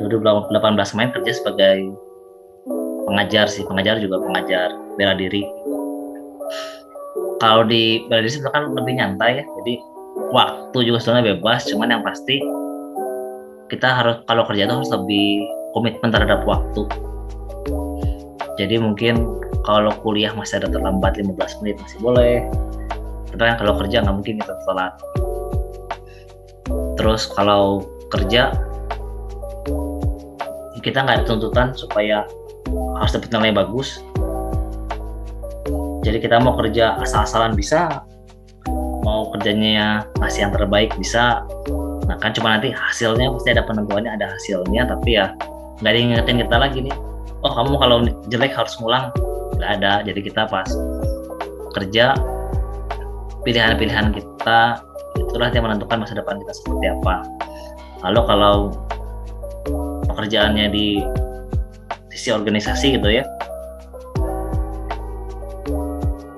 2018 0.06 0.62
kemarin 0.70 1.12
kerja 1.18 1.32
sebagai 1.34 1.90
pengajar 3.10 3.50
sih, 3.50 3.66
pengajar 3.66 3.98
juga 3.98 4.22
pengajar 4.22 4.70
bela 5.02 5.18
diri. 5.18 5.50
Kalau 7.42 7.66
di 7.66 8.06
bela 8.06 8.22
diri 8.22 8.38
kan 8.54 8.70
lebih 8.78 9.02
nyantai 9.02 9.42
ya, 9.42 9.46
jadi 9.50 9.74
waktu 10.30 10.78
juga 10.86 11.02
sebenarnya 11.02 11.42
bebas, 11.42 11.66
cuman 11.74 11.90
yang 11.90 12.06
pasti 12.06 12.38
kita 13.70 13.86
harus 13.86 14.16
kalau 14.26 14.44
kerja 14.50 14.66
itu 14.66 14.74
harus 14.74 14.92
lebih 14.92 15.46
komitmen 15.78 16.10
terhadap 16.10 16.42
waktu. 16.50 16.90
Jadi 18.58 18.76
mungkin 18.82 19.40
kalau 19.64 19.94
kuliah 20.02 20.34
masih 20.34 20.60
ada 20.60 20.68
terlambat 20.74 21.16
15 21.16 21.38
menit 21.62 21.78
masih 21.80 22.00
boleh. 22.02 22.44
Tapi 23.30 23.42
kan 23.46 23.56
kalau 23.62 23.78
kerja 23.78 24.02
nggak 24.02 24.16
mungkin 24.18 24.36
kita 24.42 24.54
telat. 24.66 24.94
Terus 26.98 27.30
kalau 27.32 27.86
kerja 28.10 28.52
kita 30.82 31.06
nggak 31.06 31.24
ada 31.24 31.26
tuntutan 31.30 31.72
supaya 31.78 32.26
harus 32.98 33.12
dapat 33.14 33.30
nilai 33.32 33.54
bagus. 33.54 34.02
Jadi 36.02 36.18
kita 36.18 36.42
mau 36.42 36.58
kerja 36.58 36.98
asal-asalan 37.04 37.54
bisa, 37.54 38.02
mau 39.06 39.30
kerjanya 39.36 40.10
ngasih 40.18 40.50
yang 40.50 40.54
terbaik 40.56 40.90
bisa. 40.98 41.46
Nah 42.10 42.18
kan 42.18 42.34
cuma 42.34 42.58
nanti 42.58 42.74
hasilnya 42.74 43.30
pasti 43.38 43.54
ada 43.54 43.62
penentuannya, 43.70 44.10
ada 44.18 44.34
hasilnya, 44.34 44.90
tapi 44.90 45.22
ya 45.22 45.38
nggak 45.86 45.94
ngingetin 45.94 46.42
kita 46.42 46.58
lagi 46.58 46.80
nih. 46.82 46.96
Oh 47.46 47.54
kamu 47.54 47.78
kalau 47.78 47.98
jelek 48.34 48.58
harus 48.58 48.74
ngulang, 48.82 49.14
nggak 49.62 49.72
ada. 49.78 50.02
Jadi 50.02 50.20
kita 50.26 50.50
pas 50.50 50.66
kerja 51.78 52.18
pilihan-pilihan 53.46 54.10
kita 54.18 54.82
itulah 55.22 55.54
yang 55.54 55.70
menentukan 55.70 56.02
masa 56.02 56.18
depan 56.18 56.42
kita 56.42 56.54
seperti 56.58 56.86
apa. 56.90 57.16
Lalu 58.02 58.22
kalau 58.26 58.56
pekerjaannya 60.10 60.66
di 60.74 61.06
sisi 62.10 62.34
organisasi 62.34 62.98
gitu 62.98 63.22
ya, 63.22 63.24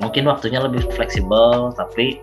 mungkin 0.03 0.27
waktunya 0.27 0.59
lebih 0.59 0.83
fleksibel, 0.91 1.71
tapi 1.73 2.19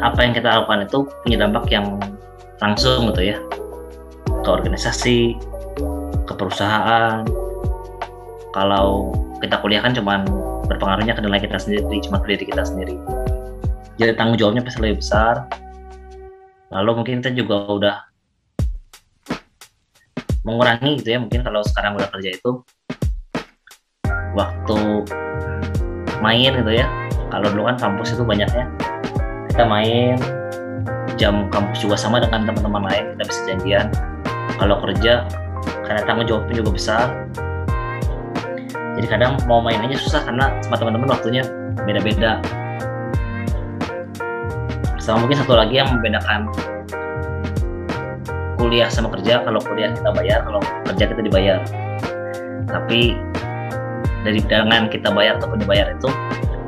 apa 0.00 0.18
yang 0.24 0.32
kita 0.32 0.48
lakukan 0.48 0.88
itu 0.88 0.98
punya 1.24 1.36
dampak 1.44 1.68
yang 1.68 2.00
langsung 2.60 3.12
gitu 3.12 3.32
ya 3.32 3.38
ke 4.40 4.48
organisasi, 4.48 5.36
ke 6.24 6.32
perusahaan. 6.32 7.24
Kalau 8.50 9.12
kita 9.44 9.60
kuliah 9.60 9.84
kan 9.84 9.92
cuman 9.92 10.24
berpengaruhnya 10.66 11.12
ke 11.12 11.22
nilai 11.22 11.40
kita 11.44 11.60
sendiri, 11.60 12.00
cuma 12.02 12.18
ke 12.24 12.34
diri 12.34 12.44
kita 12.48 12.64
sendiri. 12.64 12.96
Jadi 14.00 14.16
tanggung 14.16 14.40
jawabnya 14.40 14.64
pasti 14.64 14.80
lebih 14.80 15.04
besar. 15.04 15.44
lalu 16.70 17.02
mungkin 17.02 17.18
kita 17.18 17.34
juga 17.34 17.66
udah 17.66 17.96
mengurangi 20.46 21.02
gitu 21.02 21.08
ya 21.12 21.18
mungkin 21.18 21.42
kalau 21.42 21.66
sekarang 21.66 21.98
udah 21.98 22.06
kerja 22.14 22.30
itu 22.38 22.62
waktu 24.38 24.78
main 26.22 26.52
gitu 26.54 26.70
ya 26.70 26.86
kalau 27.28 27.50
dulu 27.50 27.66
kan 27.66 27.76
kampus 27.76 28.14
itu 28.14 28.22
banyaknya 28.22 28.70
kita 29.50 29.66
main 29.66 30.14
jam 31.18 31.50
kampus 31.50 31.82
juga 31.82 31.98
sama 31.98 32.22
dengan 32.22 32.46
teman-teman 32.46 32.86
lain 32.86 33.04
kita 33.18 33.22
bisa 33.26 33.40
janjian. 33.50 33.86
Kalau 34.56 34.78
kerja 34.78 35.26
karena 35.84 36.00
tanggung 36.06 36.30
jawabnya 36.30 36.54
juga 36.62 36.70
besar. 36.70 37.06
Jadi 38.94 39.06
kadang 39.10 39.34
mau 39.50 39.58
main 39.58 39.82
aja 39.82 39.98
susah 39.98 40.22
karena 40.22 40.54
sama 40.62 40.76
teman-teman 40.78 41.10
waktunya 41.10 41.42
beda-beda. 41.82 42.38
Sama 45.02 45.26
mungkin 45.26 45.42
satu 45.42 45.58
lagi 45.58 45.82
yang 45.82 45.90
membedakan 45.90 46.46
kuliah 48.60 48.86
sama 48.86 49.10
kerja 49.18 49.42
kalau 49.42 49.58
kuliah 49.64 49.90
kita 49.90 50.14
bayar 50.14 50.46
kalau 50.46 50.60
kerja 50.86 51.04
kita 51.10 51.20
dibayar. 51.26 51.58
Tapi 52.70 53.18
dari 54.22 54.40
dengan 54.44 54.86
kita 54.86 55.10
bayar 55.10 55.40
ataupun 55.40 55.64
dibayar 55.64 55.96
itu 55.96 56.08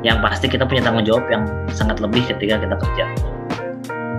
yang 0.03 0.19
pasti 0.19 0.51
kita 0.51 0.67
punya 0.67 0.83
tanggung 0.83 1.07
jawab 1.07 1.25
yang 1.31 1.47
sangat 1.71 2.03
lebih 2.03 2.27
ketika 2.27 2.59
kita 2.59 2.75
kerja. 2.75 3.05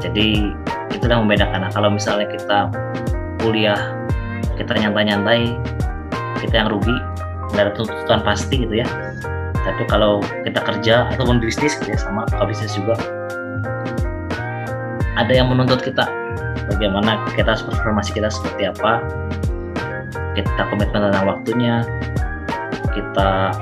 Jadi 0.01 0.53
itu 0.97 1.05
yang 1.05 1.29
membedakan. 1.29 1.69
Nah, 1.69 1.71
kalau 1.73 1.93
misalnya 1.93 2.25
kita 2.33 2.73
kuliah 3.45 3.93
kita 4.57 4.73
nyantai-nyantai 4.81 5.53
kita 6.41 6.55
yang 6.65 6.69
rugi 6.73 6.97
nggak 7.53 7.71
ada 7.71 7.73
tuntutan 7.77 8.21
pasti 8.25 8.65
gitu 8.65 8.81
ya. 8.81 8.89
Tapi 9.65 9.85
kalau 9.89 10.25
kita 10.45 10.61
kerja 10.61 11.09
ataupun 11.13 11.41
bisnis 11.41 11.77
ya 11.85 11.97
sama 12.01 12.25
kalau 12.33 12.49
bisnis 12.49 12.73
juga. 12.73 12.97
Ada 15.15 15.31
yang 15.31 15.53
menuntut 15.53 15.85
kita 15.85 16.09
bagaimana 16.75 17.23
kita 17.37 17.55
performasi 17.61 18.17
kita 18.17 18.33
seperti 18.33 18.73
apa. 18.73 19.05
Kita 20.35 20.67
komitmen 20.73 21.13
tentang 21.13 21.27
waktunya. 21.29 21.87
Kita 22.91 23.55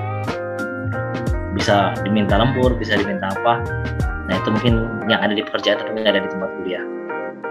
bisa 1.52 1.92
diminta 2.04 2.40
lembur 2.40 2.74
bisa 2.76 2.96
diminta 2.96 3.28
apa 3.32 3.60
Nah 4.32 4.40
itu 4.40 4.48
mungkin 4.48 4.74
yang 5.10 5.20
ada 5.22 5.34
di 5.34 5.42
pekerjaan 5.42 5.82
tapi 5.82 5.92
nggak 5.92 6.14
ada 6.14 6.22
di 6.22 6.30
tempat 6.30 6.50
kuliah. 6.60 6.84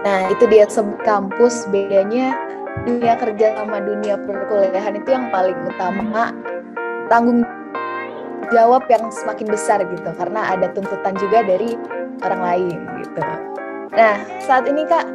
Nah 0.02 0.20
itu 0.32 0.44
dia 0.48 0.66
kampus 1.04 1.68
bedanya 1.70 2.34
dunia 2.88 3.14
kerja 3.20 3.54
sama 3.54 3.78
dunia 3.84 4.16
perkuliahan 4.24 4.96
itu 4.96 5.08
yang 5.12 5.28
paling 5.28 5.54
utama 5.68 6.32
tanggung 7.12 7.44
jawab 8.50 8.82
yang 8.88 9.12
semakin 9.12 9.46
besar 9.46 9.78
gitu 9.84 10.10
karena 10.16 10.56
ada 10.56 10.72
tuntutan 10.72 11.14
juga 11.20 11.44
dari 11.44 11.78
orang 12.24 12.42
lain 12.42 12.78
gitu. 13.04 13.22
Nah 13.94 14.16
saat 14.42 14.66
ini 14.66 14.82
kak 14.88 15.06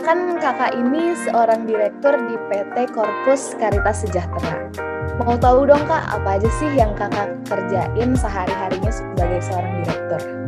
kan 0.00 0.40
kakak 0.40 0.72
ini 0.72 1.12
seorang 1.28 1.68
direktur 1.68 2.16
di 2.16 2.40
PT 2.48 2.96
Korpus 2.96 3.58
Karitas 3.60 4.08
Sejahtera. 4.08 4.88
Mau 5.20 5.36
tahu 5.36 5.68
dong 5.68 5.84
kak 5.84 6.08
apa 6.08 6.40
aja 6.40 6.48
sih 6.56 6.80
yang 6.80 6.96
kakak 6.96 7.28
kerjain 7.44 8.16
sehari-harinya 8.16 8.88
sebagai 8.88 9.44
seorang 9.44 9.84
direktur? 9.84 10.40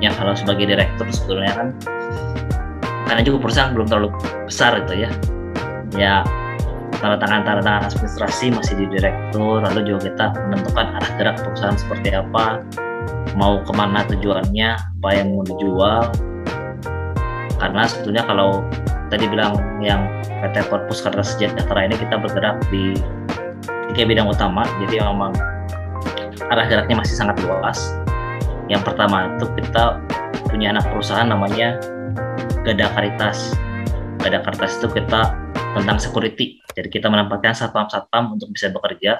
ya 0.00 0.10
kalau 0.16 0.32
sebagai 0.32 0.64
direktur 0.64 1.06
sebetulnya 1.12 1.52
kan 1.54 1.68
karena 3.06 3.20
juga 3.20 3.38
perusahaan 3.46 3.72
belum 3.76 3.86
terlalu 3.86 4.08
besar 4.48 4.80
itu 4.80 5.04
ya 5.06 5.10
ya 5.94 6.14
tanda 7.00 7.20
tangan 7.20 7.44
tanda 7.44 7.60
tangan 7.60 7.82
administrasi 7.92 8.52
masih 8.52 8.74
di 8.80 8.86
direktur 8.96 9.60
lalu 9.60 9.80
juga 9.84 10.08
kita 10.08 10.26
menentukan 10.48 10.86
arah 10.96 11.10
gerak 11.20 11.36
perusahaan 11.44 11.76
seperti 11.76 12.16
apa 12.16 12.64
mau 13.36 13.60
ke 13.60 13.72
mana 13.76 14.04
tujuannya 14.08 14.70
apa 15.00 15.08
yang 15.12 15.36
mau 15.36 15.44
dijual 15.44 16.08
karena 17.60 17.84
sebetulnya 17.84 18.24
kalau 18.24 18.64
tadi 19.12 19.28
bilang 19.28 19.52
yang 19.84 20.08
PT 20.40 20.64
Korpus 20.72 21.04
Karena 21.04 21.20
Sejahtera 21.20 21.84
ini 21.84 21.96
kita 22.00 22.16
bergerak 22.16 22.56
di 22.72 22.96
tiga 23.92 24.02
bidang 24.06 24.28
utama 24.30 24.64
jadi 24.86 25.02
memang 25.04 25.34
arah 26.50 26.66
geraknya 26.66 27.02
masih 27.02 27.14
sangat 27.18 27.36
luas 27.42 27.78
yang 28.70 28.86
pertama 28.86 29.34
itu 29.34 29.50
kita 29.58 29.98
punya 30.46 30.70
anak 30.70 30.86
perusahaan 30.94 31.26
namanya 31.26 31.78
Gada 32.62 32.86
Karitas. 32.92 33.56
Gada 34.20 34.44
Karitas 34.46 34.78
itu 34.78 34.86
kita 34.94 35.32
tentang 35.74 35.98
security. 35.98 36.62
Jadi 36.76 36.88
kita 36.92 37.10
menempatkan 37.10 37.50
satpam-satpam 37.50 38.38
untuk 38.38 38.54
bisa 38.54 38.70
bekerja. 38.70 39.18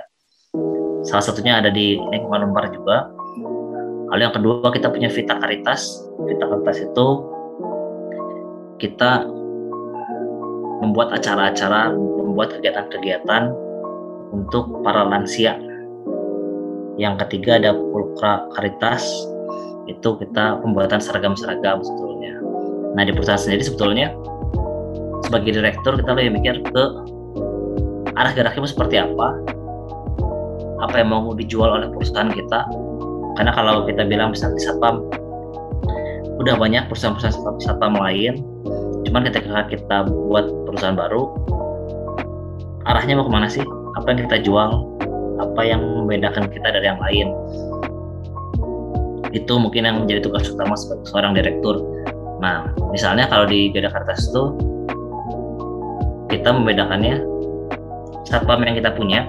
Salah 1.03 1.25
satunya 1.25 1.59
ada 1.59 1.73
di 1.73 1.97
lingkungan 1.99 2.53
Unpar 2.53 2.69
juga. 2.71 3.11
Lalu 4.13 4.23
yang 4.23 4.35
kedua 4.35 4.69
kita 4.71 4.93
punya 4.93 5.09
Vita 5.09 5.35
Karitas. 5.35 6.05
Vita 6.29 6.45
Karitas 6.47 6.79
itu 6.85 7.07
kita 8.79 9.25
membuat 10.85 11.17
acara-acara, 11.17 11.91
membuat 11.97 12.55
kegiatan-kegiatan 12.55 13.51
untuk 14.31 14.83
para 14.83 15.07
lansia. 15.07 15.59
Yang 16.99 17.27
ketiga 17.27 17.59
ada 17.63 17.75
Pulkra 17.75 18.47
Karitas 18.55 19.07
itu 19.89 20.17
kita 20.21 20.61
pembuatan 20.63 21.03
seragam-seragam 21.03 21.83
sebetulnya. 21.83 22.39
Nah 22.95 23.03
di 23.07 23.13
perusahaan 23.15 23.41
sendiri 23.41 23.67
sebetulnya 23.67 24.15
sebagai 25.27 25.59
direktur 25.63 25.99
kita 25.99 26.11
lebih 26.15 26.43
mikir 26.43 26.63
ke 26.75 26.85
arah 28.19 28.33
geraknya 28.35 28.69
seperti 28.69 29.01
apa, 29.01 29.39
apa 30.83 30.95
yang 31.01 31.09
mau 31.15 31.33
dijual 31.33 31.71
oleh 31.71 31.89
perusahaan 31.89 32.29
kita. 32.29 32.67
Karena 33.39 33.55
kalau 33.55 33.87
kita 33.87 34.05
bilang 34.05 34.35
misalnya 34.35 34.61
satpam, 34.61 35.07
udah 36.43 36.59
banyak 36.59 36.85
perusahaan-perusahaan 36.91 37.63
satpam 37.63 37.95
lain, 37.97 38.43
cuman 39.09 39.25
ketika 39.31 39.65
kita 39.71 40.05
buat 40.11 40.51
perusahaan 40.69 40.99
baru, 40.99 41.31
arahnya 42.85 43.17
mau 43.17 43.25
ke 43.25 43.33
mana 43.33 43.49
sih? 43.49 43.65
Apa 43.99 44.15
yang 44.15 44.21
kita 44.29 44.37
jual? 44.47 44.71
Apa 45.41 45.61
yang 45.65 45.81
membedakan 45.81 46.53
kita 46.53 46.69
dari 46.71 46.87
yang 46.87 47.01
lain? 47.01 47.33
itu 49.31 49.53
mungkin 49.59 49.87
yang 49.87 49.97
menjadi 50.05 50.27
tugas 50.27 50.51
utama 50.51 50.75
sebagai 50.75 51.07
seorang 51.07 51.33
direktur. 51.39 51.83
Nah, 52.43 52.73
misalnya 52.91 53.31
kalau 53.31 53.47
di 53.47 53.71
Gada 53.71 53.91
Kartas 53.93 54.27
itu 54.31 54.59
kita 56.31 56.51
membedakannya 56.51 57.23
satpam 58.27 58.63
yang 58.63 58.79
kita 58.79 58.91
punya 58.95 59.27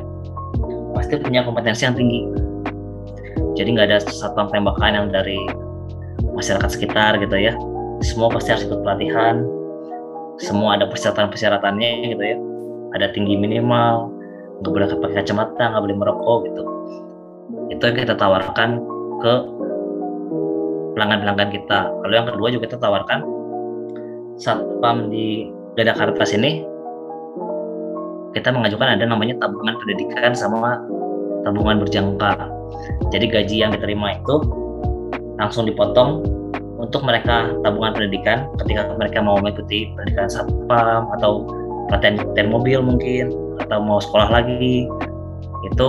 pasti 0.93 1.17
punya 1.17 1.45
kompetensi 1.45 1.85
yang 1.85 1.97
tinggi. 1.97 2.21
Jadi 3.57 3.67
nggak 3.77 3.87
ada 3.93 3.99
satpam 4.09 4.49
tembakan 4.49 4.93
yang 4.95 5.07
dari 5.13 5.37
masyarakat 6.33 6.69
sekitar 6.71 7.21
gitu 7.21 7.37
ya. 7.37 7.53
Semua 8.01 8.33
pasti 8.33 8.49
harus 8.53 8.65
ikut 8.65 8.81
pelatihan. 8.81 9.45
Semua 10.41 10.79
ada 10.79 10.89
persyaratan-persyaratannya 10.89 12.17
gitu 12.17 12.23
ya. 12.23 12.37
Ada 12.97 13.13
tinggi 13.13 13.37
minimal, 13.37 14.09
nggak 14.61 14.71
boleh 14.71 14.87
pakai 15.01 15.17
kacamata, 15.25 15.63
nggak 15.73 15.83
boleh 15.83 15.97
merokok 15.97 16.37
gitu. 16.45 16.63
Itu 17.73 17.81
yang 17.89 17.97
kita 17.97 18.15
tawarkan 18.15 18.69
ke 19.21 19.33
pelanggan-pelanggan 20.93 21.49
kita. 21.49 21.89
Kalau 21.89 22.13
yang 22.13 22.27
kedua 22.29 22.47
juga 22.53 22.63
kita 22.69 22.77
tawarkan 22.77 23.19
satpam 24.37 25.09
di 25.09 25.49
Gada 25.73 25.97
Kartas 25.97 26.35
ini 26.37 26.67
kita 28.31 28.51
mengajukan 28.51 28.95
ada 28.95 29.03
namanya 29.03 29.35
tabungan 29.43 29.75
pendidikan 29.81 30.31
sama 30.31 30.79
tabungan 31.43 31.83
berjangka. 31.83 32.37
Jadi 33.11 33.25
gaji 33.27 33.55
yang 33.59 33.71
diterima 33.75 34.15
itu 34.15 34.35
langsung 35.35 35.67
dipotong 35.67 36.23
untuk 36.79 37.03
mereka 37.03 37.51
tabungan 37.61 37.93
pendidikan 37.93 38.47
ketika 38.63 38.93
mereka 38.95 39.19
mau 39.19 39.37
mengikuti 39.37 39.91
pendidikan 39.97 40.31
satpam 40.31 41.11
atau 41.19 41.45
pelatihan 41.91 42.47
mobil 42.47 42.79
mungkin 42.79 43.35
atau 43.71 43.79
mau 43.79 44.03
sekolah 44.03 44.27
lagi 44.27 44.83
itu 45.63 45.87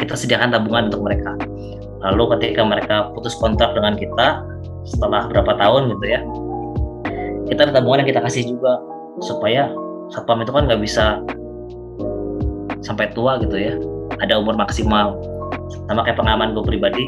kita 0.00 0.16
sediakan 0.16 0.56
tabungan 0.56 0.88
untuk 0.88 1.04
mereka. 1.04 1.36
Lalu 2.00 2.24
ketika 2.38 2.64
mereka 2.64 2.96
putus 3.12 3.36
kontrak 3.36 3.76
dengan 3.76 4.00
kita 4.00 4.40
setelah 4.88 5.28
berapa 5.28 5.52
tahun 5.60 5.92
gitu 5.92 6.06
ya 6.08 6.24
kita 7.52 7.68
ada 7.68 7.72
tabungan 7.80 8.04
yang 8.04 8.10
kita 8.12 8.20
kasih 8.24 8.44
juga 8.48 8.80
supaya 9.24 9.72
satpam 10.12 10.44
itu 10.44 10.52
kan 10.52 10.64
nggak 10.68 10.80
bisa 10.80 11.20
sampai 12.84 13.10
tua 13.12 13.40
gitu 13.40 13.56
ya 13.56 13.76
ada 14.20 14.40
umur 14.40 14.56
maksimal. 14.56 15.16
Sama 15.88 16.04
kayak 16.04 16.16
pengalaman 16.20 16.56
gue 16.56 16.64
pribadi 16.64 17.04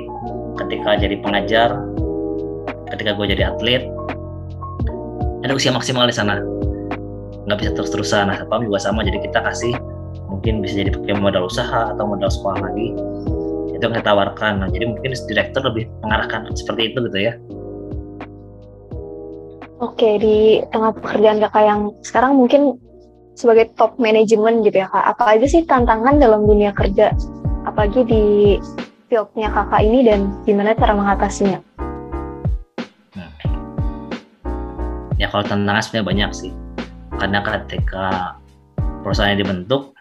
ketika 0.60 1.00
jadi 1.00 1.16
pengajar 1.24 1.80
ketika 2.92 3.16
gue 3.16 3.26
jadi 3.32 3.52
atlet 3.52 3.88
ada 5.44 5.52
usia 5.56 5.72
maksimal 5.72 6.04
di 6.04 6.12
sana. 6.12 6.40
Nggak 7.48 7.58
bisa 7.64 7.70
terus-terusan. 7.72 8.28
Nah 8.28 8.36
satpam 8.40 8.64
juga 8.64 8.80
sama 8.80 9.04
jadi 9.04 9.20
kita 9.20 9.40
kasih 9.44 9.72
mungkin 10.30 10.62
bisa 10.62 10.86
jadi 10.86 10.94
pakai 10.94 11.18
modal 11.18 11.50
usaha 11.50 11.90
atau 11.90 12.06
modal 12.06 12.30
sekolah 12.30 12.62
lagi 12.62 12.94
itu 13.74 13.82
yang 13.88 13.96
kita 13.96 14.06
tawarkan 14.12 14.52
nah, 14.62 14.68
jadi 14.70 14.84
mungkin 14.92 15.10
direktur 15.26 15.62
lebih 15.66 15.88
mengarahkan 16.04 16.46
seperti 16.52 16.92
itu 16.92 16.98
gitu 17.10 17.18
ya. 17.18 17.34
Oke, 19.80 20.20
di 20.20 20.60
tengah 20.68 20.92
pekerjaan 20.92 21.40
kakak 21.40 21.64
yang 21.64 21.80
sekarang 22.04 22.36
mungkin 22.36 22.76
sebagai 23.32 23.72
top 23.80 23.96
manajemen 23.96 24.60
gitu 24.60 24.84
ya 24.84 24.92
kak, 24.92 25.16
apa 25.16 25.24
aja 25.32 25.46
sih 25.48 25.64
tantangan 25.64 26.20
dalam 26.20 26.44
dunia 26.44 26.76
kerja, 26.76 27.16
apalagi 27.64 28.04
di 28.04 28.24
fieldnya 29.08 29.48
kakak 29.48 29.80
ini 29.80 30.04
dan 30.04 30.28
gimana 30.44 30.76
cara 30.76 30.92
mengatasinya? 30.92 31.64
Nah, 33.16 33.32
ya 35.16 35.32
kalau 35.32 35.48
tantangan 35.48 35.80
sebenarnya 35.80 36.08
banyak 36.12 36.30
sih. 36.36 36.52
Karena 37.16 37.40
ketika 37.40 38.36
perusahaan 39.00 39.40
dibentuk 39.40 39.96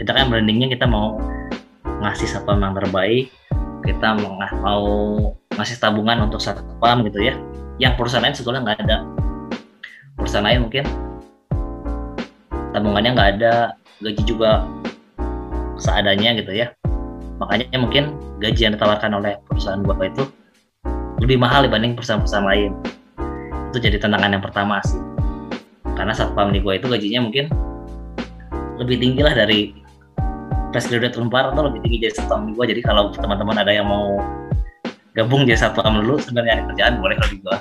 kita 0.00 0.16
kan 0.16 0.32
brandingnya 0.32 0.72
kita 0.72 0.88
mau 0.88 1.20
ngasih 2.00 2.24
satpam 2.24 2.64
yang 2.64 2.72
terbaik 2.72 3.28
kita 3.84 4.16
mau 4.16 4.36
ngasih 5.56 5.76
tabungan 5.80 6.24
untuk 6.24 6.40
satpam 6.40 7.04
gitu 7.04 7.20
ya. 7.20 7.34
Yang 7.80 7.92
perusahaan 7.96 8.24
lain 8.24 8.36
sebetulnya 8.36 8.60
nggak 8.64 8.78
ada. 8.84 8.96
Perusahaan 10.16 10.44
lain 10.44 10.68
mungkin 10.68 10.84
tabungannya 12.76 13.10
nggak 13.16 13.30
ada 13.40 13.52
gaji 14.04 14.22
juga 14.24 14.68
seadanya 15.80 16.36
gitu 16.36 16.52
ya. 16.52 16.72
Makanya 17.40 17.76
mungkin 17.80 18.16
gaji 18.36 18.68
yang 18.68 18.72
ditawarkan 18.76 19.16
oleh 19.16 19.40
perusahaan 19.48 19.80
gua 19.80 19.96
itu 20.04 20.28
lebih 21.24 21.40
mahal 21.40 21.64
dibanding 21.64 21.96
perusahaan-perusahaan 21.96 22.44
lain. 22.44 22.72
Itu 23.72 23.80
jadi 23.80 23.96
tantangan 23.96 24.36
yang 24.36 24.44
pertama 24.44 24.80
sih. 24.84 25.00
Karena 25.96 26.12
satpam 26.12 26.52
di 26.52 26.60
gua 26.60 26.76
itu 26.76 26.84
gajinya 26.88 27.24
mungkin 27.24 27.48
lebih 28.76 28.96
tinggi 28.96 29.20
lah 29.24 29.32
dari 29.36 29.79
fresh 30.70 30.88
graduate 30.90 31.16
unpar 31.18 31.52
atau 31.54 31.66
lebih 31.66 31.82
tinggi 31.84 32.08
jadi 32.08 32.14
di 32.26 32.52
gua 32.54 32.64
jadi 32.66 32.80
kalau 32.82 33.10
teman-teman 33.14 33.56
ada 33.58 33.72
yang 33.74 33.86
mau 33.86 34.18
gabung 35.14 35.44
jadi 35.44 35.58
satpam 35.58 36.02
dulu 36.02 36.18
sebenarnya 36.22 36.66
kerjaan 36.70 37.02
boleh 37.02 37.14
kalau 37.18 37.30
di 37.30 37.38
gua 37.42 37.56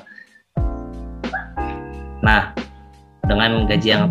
nah 2.26 2.54
dengan 3.26 3.66
gaji 3.70 3.88
yang 3.90 4.06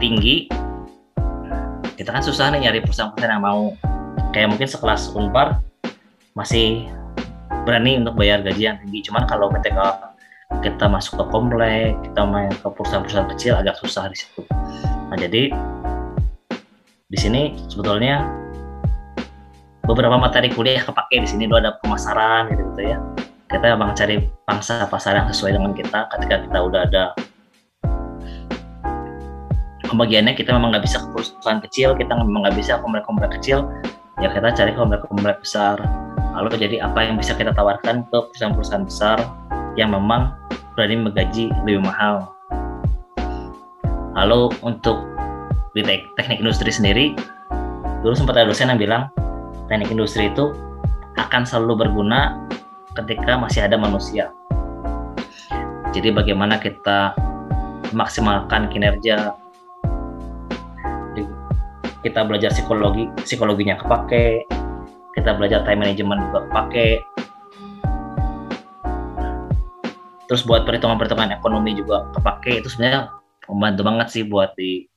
tinggi 0.00 0.48
kita 1.96 2.12
kan 2.12 2.20
susah 2.20 2.52
nih 2.52 2.68
nyari 2.68 2.84
perusahaan-perusahaan 2.84 3.40
yang 3.40 3.44
mau. 3.44 3.72
Kayak 4.36 4.52
mungkin 4.52 4.68
sekelas 4.68 5.16
Unpar 5.16 5.64
masih 6.36 6.92
berani 7.64 7.96
untuk 8.04 8.20
bayar 8.20 8.44
gaji 8.44 8.68
yang 8.68 8.76
tinggi. 8.84 9.08
Cuman 9.08 9.24
kalau 9.24 9.48
ketika 9.48 10.12
kita 10.60 10.86
masuk 10.86 11.18
ke 11.18 11.24
komplek 11.32 11.96
kita 12.04 12.22
main 12.28 12.52
ke 12.52 12.68
perusahaan-perusahaan 12.68 13.28
kecil 13.34 13.56
agak 13.56 13.80
susah 13.80 14.12
di 14.12 14.16
situ. 14.20 14.44
Nah 15.08 15.16
jadi 15.16 15.50
di 17.06 17.18
sini 17.22 17.54
sebetulnya 17.70 18.26
beberapa 19.86 20.18
materi 20.18 20.50
kuliah 20.50 20.82
kepake 20.82 21.22
di 21.22 21.28
sini 21.30 21.46
lo 21.46 21.62
ada 21.62 21.78
pemasaran 21.78 22.50
gitu 22.50 22.66
gitu 22.74 22.82
ya. 22.82 22.98
Kita 23.46 23.78
memang 23.78 23.94
cari 23.94 24.26
pangsa 24.42 24.90
pasar 24.90 25.14
yang 25.14 25.30
sesuai 25.30 25.54
dengan 25.54 25.70
kita. 25.70 26.10
Ketika 26.10 26.42
kita 26.42 26.58
udah 26.58 26.80
ada 26.90 27.04
pembagiannya 29.86 30.34
kita 30.34 30.50
memang 30.50 30.74
nggak 30.74 30.82
bisa 30.82 30.98
ke 30.98 31.06
perusahaan 31.14 31.62
kecil 31.62 31.94
kita 31.94 32.10
memang 32.18 32.42
nggak 32.42 32.58
bisa 32.58 32.82
komplek-komplek 32.82 33.38
kecil. 33.38 33.70
Ya 34.18 34.34
kita 34.34 34.50
cari 34.50 34.74
komplek-komplek 34.74 35.46
besar. 35.46 35.78
Lalu 36.34 36.58
jadi 36.58 36.76
apa 36.82 37.06
yang 37.06 37.22
bisa 37.22 37.38
kita 37.38 37.54
tawarkan 37.54 38.02
ke 38.10 38.18
perusahaan-perusahaan 38.18 38.82
besar 38.82 39.22
yang 39.78 39.94
memang 39.94 40.34
berani 40.74 41.06
menggaji 41.06 41.54
lebih 41.62 41.86
mahal. 41.86 42.34
Lalu 44.18 44.50
untuk 44.66 45.15
di 45.76 45.84
teknik 46.16 46.40
industri 46.40 46.72
sendiri 46.72 47.12
dulu 48.00 48.16
sempat 48.16 48.40
ada 48.40 48.48
dosen 48.48 48.72
yang 48.72 48.80
bilang 48.80 49.12
teknik 49.68 49.92
industri 49.92 50.32
itu 50.32 50.56
akan 51.20 51.44
selalu 51.44 51.84
berguna 51.84 52.48
ketika 52.96 53.36
masih 53.36 53.68
ada 53.68 53.76
manusia. 53.76 54.32
Jadi 55.92 56.16
bagaimana 56.16 56.56
kita 56.56 57.12
memaksimalkan 57.92 58.72
kinerja 58.72 59.36
kita 62.00 62.20
belajar 62.24 62.54
psikologi 62.56 63.12
psikologinya 63.20 63.76
kepake 63.76 64.48
kita 65.12 65.36
belajar 65.36 65.60
time 65.68 65.84
management 65.84 66.24
juga 66.32 66.40
kepake. 66.48 66.88
Terus 70.24 70.42
buat 70.48 70.64
perhitungan-perhitungan 70.64 71.36
ekonomi 71.36 71.76
juga 71.76 72.08
kepake 72.16 72.64
itu 72.64 72.68
sebenarnya 72.72 73.12
membantu 73.52 73.82
banget 73.84 74.06
sih 74.08 74.24
buat 74.24 74.56
di 74.56 74.88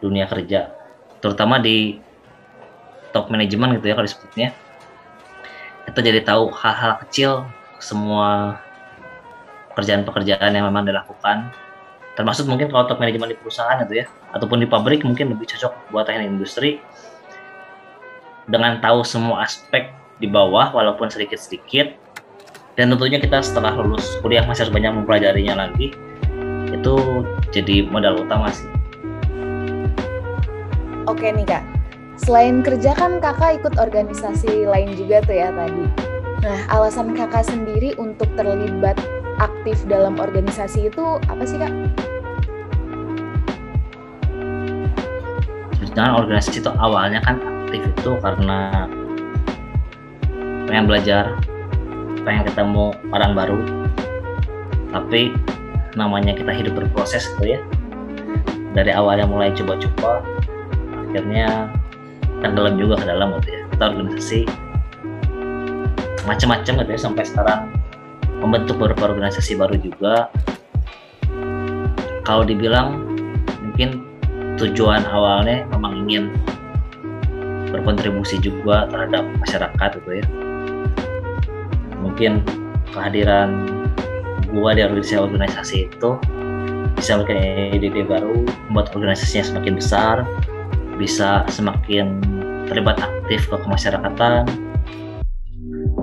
dunia 0.00 0.28
kerja. 0.28 0.72
Terutama 1.20 1.58
di 1.60 1.98
top 3.16 3.32
manajemen 3.32 3.80
gitu 3.80 3.88
ya 3.88 3.94
kalau 3.96 4.06
disebutnya. 4.06 4.48
Kita 5.86 6.00
jadi 6.02 6.20
tahu 6.20 6.52
hal-hal 6.52 7.00
kecil 7.06 7.46
semua 7.80 8.60
pekerjaan-pekerjaan 9.72 10.52
yang 10.52 10.68
memang 10.68 10.84
dilakukan. 10.84 11.48
Termasuk 12.16 12.48
mungkin 12.48 12.68
kalau 12.72 12.88
top 12.88 13.00
manajemen 13.00 13.32
di 13.32 13.38
perusahaan 13.38 13.80
itu 13.80 14.04
ya 14.04 14.06
ataupun 14.32 14.60
di 14.60 14.68
pabrik 14.68 15.04
mungkin 15.04 15.32
lebih 15.32 15.48
cocok 15.56 15.92
buat 15.92 16.04
teknik 16.04 16.28
industri. 16.28 16.80
Dengan 18.46 18.78
tahu 18.78 19.02
semua 19.02 19.42
aspek 19.42 19.90
di 20.20 20.28
bawah 20.28 20.72
walaupun 20.76 21.08
sedikit-sedikit. 21.08 22.04
Dan 22.76 22.92
tentunya 22.92 23.16
kita 23.16 23.40
setelah 23.40 23.72
lulus 23.72 24.20
kuliah 24.20 24.44
masih 24.44 24.68
harus 24.68 24.74
banyak 24.76 24.92
mempelajarinya 24.92 25.64
lagi. 25.64 25.96
Itu 26.68 27.24
jadi 27.48 27.88
modal 27.88 28.20
utama 28.20 28.52
sih 28.52 28.75
oke 31.06 31.22
nih 31.22 31.46
kak 31.46 31.64
selain 32.20 32.60
kerja 32.60 32.94
kan 32.94 33.18
kakak 33.22 33.62
ikut 33.62 33.74
organisasi 33.78 34.66
lain 34.66 34.94
juga 34.94 35.22
tuh 35.24 35.36
ya 35.36 35.48
tadi 35.50 35.86
nah 36.44 36.60
alasan 36.70 37.16
kakak 37.16 37.46
sendiri 37.48 37.96
untuk 37.98 38.28
terlibat 38.38 38.98
aktif 39.40 39.84
dalam 39.84 40.16
organisasi 40.16 40.88
itu 40.88 41.20
apa 41.28 41.44
sih 41.44 41.58
kak? 41.60 41.72
Dengan 45.96 46.20
organisasi 46.20 46.60
itu 46.60 46.70
awalnya 46.76 47.24
kan 47.24 47.40
aktif 47.40 47.80
itu 47.80 48.10
karena 48.20 48.84
pengen 50.68 50.84
belajar, 50.84 51.40
pengen 52.20 52.44
ketemu 52.52 52.92
orang 53.16 53.32
baru. 53.32 53.58
Tapi 54.92 55.32
namanya 55.96 56.36
kita 56.36 56.52
hidup 56.52 56.76
berproses 56.76 57.24
gitu 57.36 57.56
ya. 57.56 57.60
Dari 58.76 58.92
awalnya 58.92 59.24
mulai 59.24 59.56
coba-coba, 59.56 60.20
akhirnya 61.16 61.72
tenggelam 62.44 62.76
juga 62.76 63.00
ke 63.00 63.06
dalam 63.08 63.40
gitu 63.40 63.48
ya. 63.56 63.62
Kita 63.72 63.84
organisasi 63.88 64.40
macam-macam 66.28 66.72
gitu 66.84 66.90
ya 66.92 67.00
sampai 67.00 67.24
sekarang. 67.24 67.60
Membentuk 68.36 68.76
beberapa 68.76 69.16
organisasi 69.16 69.56
baru 69.56 69.80
juga. 69.80 70.28
Kalau 72.28 72.44
dibilang 72.44 73.00
mungkin 73.64 74.04
tujuan 74.60 75.08
awalnya 75.08 75.64
memang 75.72 76.04
ingin 76.04 76.36
berkontribusi 77.72 78.36
juga 78.44 78.84
terhadap 78.92 79.24
masyarakat 79.40 79.88
gitu 80.04 80.10
ya. 80.20 80.26
Mungkin 82.04 82.44
kehadiran 82.92 83.64
gua 84.52 84.76
di 84.76 84.84
organisasi 84.84 85.16
organisasi 85.16 85.76
itu 85.88 86.10
bisa 86.92 87.16
memberikan 87.16 87.72
ide-ide 87.76 88.04
baru 88.04 88.44
membuat 88.68 88.92
organisasinya 88.92 89.44
semakin 89.48 89.74
besar 89.80 90.16
bisa 90.96 91.44
semakin 91.52 92.20
terlibat 92.66 92.98
aktif 92.98 93.46
ke 93.46 93.56
kemasyarakatan. 93.56 94.48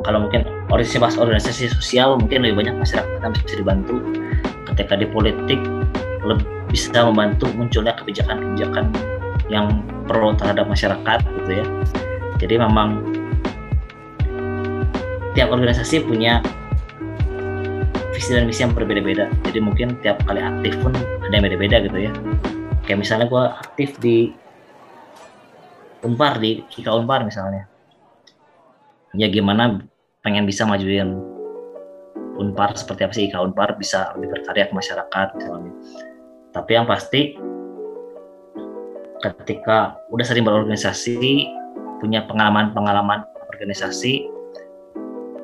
Kalau 0.03 0.27
mungkin 0.27 0.43
organisasi 0.69 1.19
organisasi 1.19 1.71
sosial 1.71 2.19
mungkin 2.19 2.43
lebih 2.43 2.65
banyak 2.65 2.75
masyarakat 2.81 3.19
yang 3.21 3.33
bisa 3.33 3.55
dibantu. 3.55 3.95
Ketika 4.73 4.93
di 4.97 5.05
politik 5.07 5.59
lebih 6.23 6.47
bisa 6.73 7.05
membantu 7.05 7.45
munculnya 7.53 7.93
kebijakan-kebijakan 7.93 8.89
yang 9.51 9.85
pro 10.09 10.33
terhadap 10.33 10.65
masyarakat 10.65 11.19
gitu 11.21 11.51
ya. 11.61 11.65
Jadi 12.41 12.55
memang 12.57 13.05
tiap 15.37 15.53
organisasi 15.53 16.03
punya 16.05 16.41
visi 18.13 18.33
dan 18.33 18.49
misi 18.49 18.65
yang 18.65 18.73
berbeda-beda. 18.73 19.29
Jadi 19.49 19.59
mungkin 19.61 19.97
tiap 20.01 20.21
kali 20.25 20.41
aktif 20.41 20.73
pun 20.81 20.93
ada 20.95 21.33
yang 21.33 21.45
beda-beda 21.45 21.77
gitu 21.85 21.97
ya. 22.09 22.11
Kayak 22.83 22.99
misalnya 23.05 23.25
gue 23.29 23.43
aktif 23.63 23.89
di 24.01 24.33
Unpar 26.03 26.37
di 26.37 26.63
Kika 26.67 26.91
Unpar 26.91 27.23
misalnya 27.23 27.67
ya 29.13 29.29
gimana 29.29 29.79
pengen 30.25 30.43
bisa 30.43 30.65
majuin 30.65 31.19
Unpar 32.33 32.73
seperti 32.73 33.01
apa 33.05 33.13
sih 33.13 33.23
Ika 33.29 33.45
Unpar 33.45 33.77
bisa 33.77 34.09
lebih 34.17 34.33
berkarya 34.37 34.65
ke 34.69 34.73
masyarakat 34.73 35.27
misalnya. 35.37 35.73
Tapi 36.49 36.71
yang 36.73 36.89
pasti 36.89 37.37
ketika 39.21 40.01
udah 40.09 40.25
sering 40.25 40.43
berorganisasi, 40.43 41.45
punya 42.01 42.25
pengalaman-pengalaman 42.25 43.23
organisasi, 43.53 44.27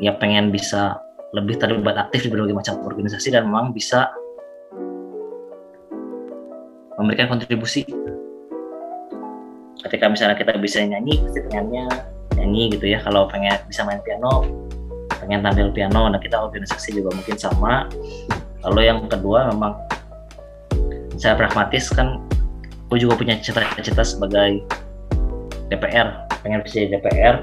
ya 0.02 0.18
pengen 0.18 0.50
bisa 0.50 0.98
lebih 1.32 1.62
terlibat 1.62 2.10
aktif 2.10 2.26
di 2.26 2.30
berbagai 2.34 2.58
macam 2.58 2.76
organisasi 2.82 3.30
dan 3.30 3.46
memang 3.46 3.70
bisa 3.70 4.10
memberikan 6.98 7.32
kontribusi. 7.32 7.86
Ketika 9.80 10.12
misalnya 10.12 10.36
kita 10.36 10.56
bisa 10.60 10.84
nyanyi, 10.84 11.24
pasti 11.24 11.40
pengennya 11.48 11.88
nyanyi 12.36 12.76
gitu 12.76 12.86
ya. 12.92 13.00
Kalau 13.04 13.32
pengen 13.32 13.56
bisa 13.68 13.88
main 13.88 14.04
piano, 14.04 14.44
pengen 15.20 15.44
tampil 15.44 15.72
piano 15.72 16.08
nah 16.12 16.20
kita 16.20 16.36
organisasi 16.36 17.00
juga 17.00 17.16
mungkin 17.16 17.36
sama. 17.40 17.88
Lalu 18.68 18.92
yang 18.92 19.08
kedua 19.08 19.52
memang 19.56 19.76
saya 21.20 21.36
pragmatis 21.36 21.92
kan 21.92 22.24
aku 22.88 22.96
juga 22.96 23.20
punya 23.20 23.36
cita-cita 23.38 24.02
sebagai 24.02 24.64
DPR 25.70 26.26
pengen 26.42 26.64
bisa 26.64 26.82
jadi 26.82 26.98
DPR 26.98 27.36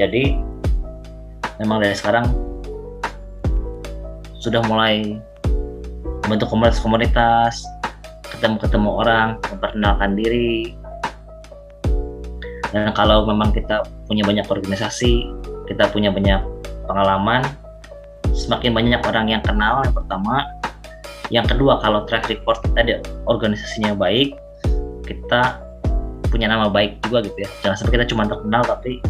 jadi 0.00 0.40
memang 1.60 1.84
dari 1.84 1.94
sekarang 1.94 2.26
sudah 4.40 4.64
mulai 4.66 5.20
bentuk 6.26 6.50
komunitas-komunitas 6.50 7.62
ketemu-ketemu 8.32 8.90
orang 8.90 9.38
memperkenalkan 9.52 10.18
diri 10.18 10.74
dan 12.72 12.90
kalau 12.96 13.28
memang 13.28 13.52
kita 13.52 13.84
punya 14.08 14.24
banyak 14.24 14.48
organisasi 14.48 15.28
kita 15.68 15.88
punya 15.92 16.08
banyak 16.08 16.40
pengalaman 16.88 17.44
semakin 18.32 18.72
banyak 18.72 19.00
orang 19.04 19.28
yang 19.28 19.42
kenal 19.44 19.84
yang 19.84 19.94
pertama. 19.94 20.48
Yang 21.32 21.56
kedua 21.56 21.80
kalau 21.80 22.04
track 22.04 22.28
record 22.28 22.60
kita 22.60 23.00
organisasinya 23.24 23.96
baik 23.96 24.36
kita 25.08 25.60
punya 26.28 26.48
nama 26.48 26.68
baik 26.68 27.00
juga 27.04 27.24
gitu 27.28 27.44
ya. 27.44 27.50
Jangan 27.64 27.76
sampai 27.76 27.92
kita 28.00 28.06
cuma 28.12 28.24
terkenal 28.28 28.64
tapi 28.64 29.00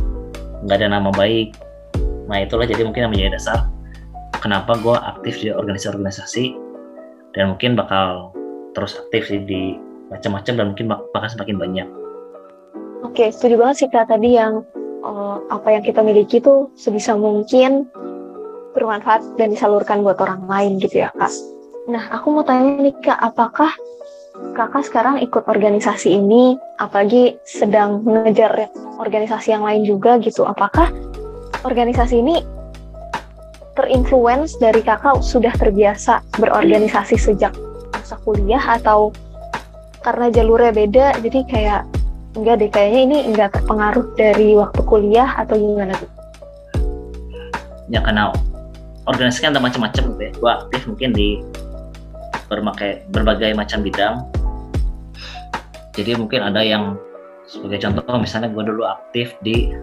nggak 0.66 0.77
ada 0.83 0.88
nama 0.90 1.11
baik. 1.14 1.55
Nah 2.31 2.42
itulah 2.42 2.66
jadi 2.66 2.87
mungkin 2.87 3.07
yang 3.07 3.12
menjadi 3.14 3.38
dasar 3.38 3.59
kenapa 4.38 4.75
gue 4.79 4.94
aktif 4.94 5.38
di 5.42 5.51
organisasi-organisasi 5.55 6.44
dan 7.35 7.55
mungkin 7.55 7.79
bakal 7.79 8.35
terus 8.75 8.98
aktif 8.98 9.31
sih 9.31 9.42
di 9.42 9.79
macam-macam 10.11 10.53
dan 10.59 10.64
mungkin 10.75 10.87
bakal 10.90 11.29
semakin 11.31 11.59
banyak. 11.59 11.88
Oke, 13.03 13.35
setuju 13.35 13.59
banget 13.59 13.77
sih 13.83 13.88
kak 13.91 14.09
tadi 14.09 14.38
yang 14.38 14.62
uh, 15.03 15.43
apa 15.51 15.75
yang 15.75 15.83
kita 15.83 16.01
miliki 16.07 16.38
tuh 16.38 16.71
sebisa 16.79 17.19
mungkin 17.19 17.91
bermanfaat 18.73 19.37
dan 19.37 19.53
disalurkan 19.53 20.07
buat 20.07 20.23
orang 20.23 20.47
lain 20.47 20.79
gitu 20.79 21.03
ya 21.03 21.11
kak. 21.19 21.33
Nah, 21.91 22.09
aku 22.15 22.31
mau 22.31 22.47
tanya 22.47 22.79
nih 22.79 22.95
kak, 23.03 23.19
apakah 23.19 23.75
kakak 24.55 24.87
sekarang 24.87 25.19
ikut 25.19 25.45
organisasi 25.51 26.15
ini, 26.15 26.55
apalagi 26.79 27.37
sedang 27.43 28.07
mengejar 28.07 28.71
organisasi 29.03 29.51
yang 29.51 29.67
lain 29.67 29.83
juga 29.83 30.23
gitu, 30.23 30.47
apakah 30.47 30.95
organisasi 31.67 32.23
ini 32.23 32.38
terinfluence 33.75 34.57
dari 34.61 34.85
kakak 34.85 35.25
sudah 35.25 35.53
terbiasa 35.57 36.21
berorganisasi 36.38 37.17
sejak 37.17 37.53
masa 37.93 38.21
kuliah 38.23 38.61
atau 38.61 39.11
karena 40.05 40.29
jalurnya 40.29 40.73
beda 40.75 41.07
jadi 41.25 41.41
kayak 41.49 41.83
enggak 42.33 42.55
deh 42.64 42.71
kayaknya 42.73 43.01
ini 43.05 43.18
enggak 43.33 43.53
terpengaruh 43.57 44.07
dari 44.16 44.57
waktu 44.57 44.81
kuliah 44.85 45.29
atau 45.37 45.55
gimana 45.57 45.92
tuh? 45.97 46.11
Ya 47.92 48.01
karena 48.01 48.33
organisasi 49.05 49.45
kan 49.45 49.53
ada 49.53 49.61
macam-macam 49.61 50.03
gitu 50.16 50.23
ya. 50.23 50.33
Gue 50.38 50.51
aktif 50.51 50.81
mungkin 50.88 51.11
di 51.12 51.29
berbagai, 52.49 53.05
berbagai 53.12 53.51
macam 53.53 53.85
bidang. 53.85 54.14
Jadi 55.92 56.16
mungkin 56.16 56.40
ada 56.40 56.64
yang 56.64 56.97
sebagai 57.45 57.85
contoh 57.85 58.16
misalnya 58.16 58.49
gue 58.49 58.64
dulu 58.64 58.88
aktif 58.88 59.37
di 59.45 59.77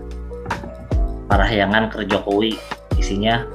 Parahyangan 1.30 1.94
Kerjokowi 1.94 2.58
isinya 2.98 3.46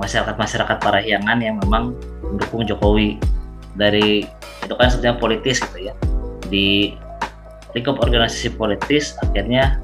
masyarakat-masyarakat 0.00 0.80
Parahyangan 0.80 1.38
yang 1.44 1.60
memang 1.60 1.92
mendukung 2.24 2.64
Jokowi 2.64 3.20
dari 3.76 4.24
itu 4.64 4.74
kan 4.74 4.88
sebenarnya 4.88 5.20
politis 5.20 5.60
gitu 5.60 5.92
ya 5.92 5.94
di 6.48 6.96
lingkup 7.76 8.02
organisasi 8.02 8.54
politis 8.58 9.14
akhirnya 9.22 9.78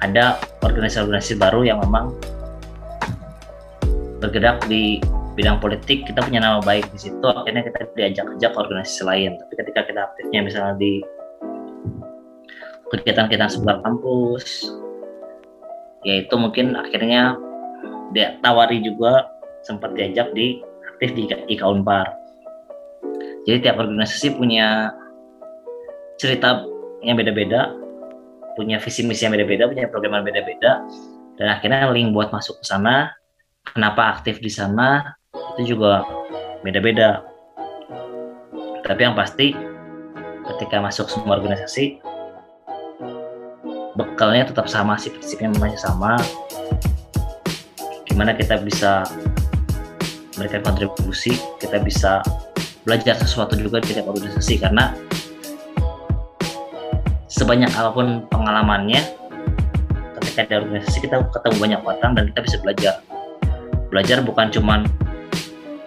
ada 0.00 0.40
organisasi-organisasi 0.64 1.36
baru 1.36 1.66
yang 1.66 1.78
memang 1.84 2.14
bergerak 4.20 4.64
di 4.68 5.00
bidang 5.36 5.60
politik. 5.60 6.04
Kita 6.04 6.24
punya 6.24 6.40
nama 6.40 6.60
baik 6.60 6.88
di 6.92 6.98
situ 7.00 7.24
akhirnya 7.24 7.64
kita 7.64 7.88
diajak-ajak 7.96 8.52
organisasi 8.56 9.00
lain. 9.04 9.36
Tapi 9.40 9.52
ketika 9.60 9.80
kita 9.88 10.00
aktifnya 10.12 10.40
misalnya 10.44 10.74
di 10.76 11.00
kegiatan-kegiatan 12.90 13.50
seputar 13.54 13.78
kampus 13.86 14.66
ya 16.02 16.26
itu 16.26 16.34
mungkin 16.34 16.74
akhirnya 16.74 17.38
dia 18.10 18.34
tawari 18.42 18.82
juga 18.82 19.30
sempat 19.62 19.94
diajak 19.94 20.32
di 20.34 20.58
aktif 20.96 21.14
di 21.14 21.28
IKA 21.28 21.66
Unpar. 21.70 22.08
Jadi 23.48 23.64
tiap 23.64 23.80
organisasi 23.80 24.36
punya 24.36 24.92
cerita 26.20 26.66
yang 27.00 27.16
beda-beda 27.16 27.72
punya 28.54 28.76
visi 28.82 29.06
misi 29.06 29.24
yang 29.24 29.32
beda-beda 29.32 29.70
punya 29.70 29.88
program 29.88 30.20
yang 30.20 30.26
beda-beda 30.26 30.84
dan 31.40 31.46
akhirnya 31.56 31.88
link 31.88 32.12
buat 32.12 32.28
masuk 32.34 32.60
ke 32.60 32.64
sana. 32.68 33.16
Kenapa 33.72 34.16
aktif 34.16 34.40
di 34.40 34.52
sana 34.52 35.16
itu 35.56 35.76
juga 35.76 36.04
beda-beda. 36.60 37.24
Tapi 38.84 39.00
yang 39.00 39.16
pasti 39.16 39.56
ketika 40.50 40.82
masuk 40.82 41.06
semua 41.08 41.38
organisasi 41.38 42.02
bekalnya 43.94 44.48
tetap 44.50 44.66
sama 44.68 45.00
sih 45.00 45.12
prinsipnya 45.12 45.52
masih 45.56 45.80
sama. 45.80 46.20
Gimana 48.04 48.36
kita 48.36 48.60
bisa 48.60 49.06
memberikan 50.36 50.60
kontribusi 50.64 51.36
kita 51.60 51.80
bisa 51.80 52.24
belajar 52.84 53.16
sesuatu 53.16 53.56
juga 53.60 53.80
di 53.84 53.92
tiap 53.92 54.08
organisasi 54.08 54.56
karena 54.60 54.96
sebanyak 57.30 57.70
apa 57.78 57.94
pun 57.94 58.26
pengalamannya 58.26 58.98
ketika 60.18 60.50
di 60.50 60.54
organisasi 60.58 60.98
kita 61.06 61.22
ketemu 61.30 61.56
banyak 61.62 61.80
orang 61.86 62.10
dan 62.18 62.24
kita 62.34 62.40
bisa 62.42 62.56
belajar. 62.58 62.94
Belajar 63.94 64.18
bukan 64.26 64.50
cuma 64.50 64.82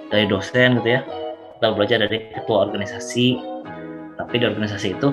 dari 0.08 0.26
dosen 0.32 0.80
gitu 0.80 0.90
ya 1.00 1.02
kita 1.60 1.68
belajar 1.76 1.98
dari 2.08 2.32
ketua 2.32 2.68
organisasi 2.68 3.40
tapi 4.16 4.34
di 4.40 4.46
organisasi 4.48 4.96
itu 4.96 5.12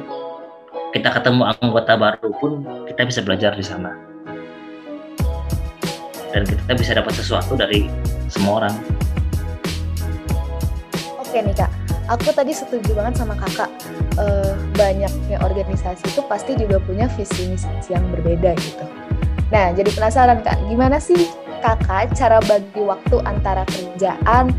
kita 0.95 1.11
ketemu 1.19 1.51
anggota 1.51 1.95
baru 1.99 2.31
pun 2.38 2.62
kita 2.87 3.11
bisa 3.11 3.21
belajar 3.27 3.55
di 3.59 3.66
sana. 3.66 3.90
Dan 6.31 6.47
kita 6.47 6.79
bisa 6.79 6.95
dapat 6.95 7.11
sesuatu 7.11 7.59
dari 7.59 7.90
semua 8.31 8.62
orang. 8.62 8.75
Oke 11.19 11.43
nih 11.43 11.55
kak, 11.59 11.71
aku 12.07 12.31
tadi 12.31 12.55
setuju 12.55 12.95
banget 12.95 13.19
sama 13.19 13.35
kakak. 13.35 13.71
Uh, 14.18 14.59
banyaknya 14.75 15.38
organisasi 15.38 16.03
itu 16.03 16.20
pasti 16.27 16.59
juga 16.59 16.83
punya 16.83 17.07
visi 17.14 17.46
misi 17.46 17.70
yang 17.88 18.03
berbeda 18.11 18.59
gitu. 18.59 18.85
Nah, 19.55 19.70
jadi 19.70 19.87
penasaran 19.87 20.42
kak, 20.42 20.59
gimana 20.66 20.99
sih 20.99 21.31
kakak 21.62 22.11
cara 22.18 22.42
bagi 22.42 22.83
waktu 22.83 23.16
antara 23.23 23.62
kerjaan, 23.70 24.51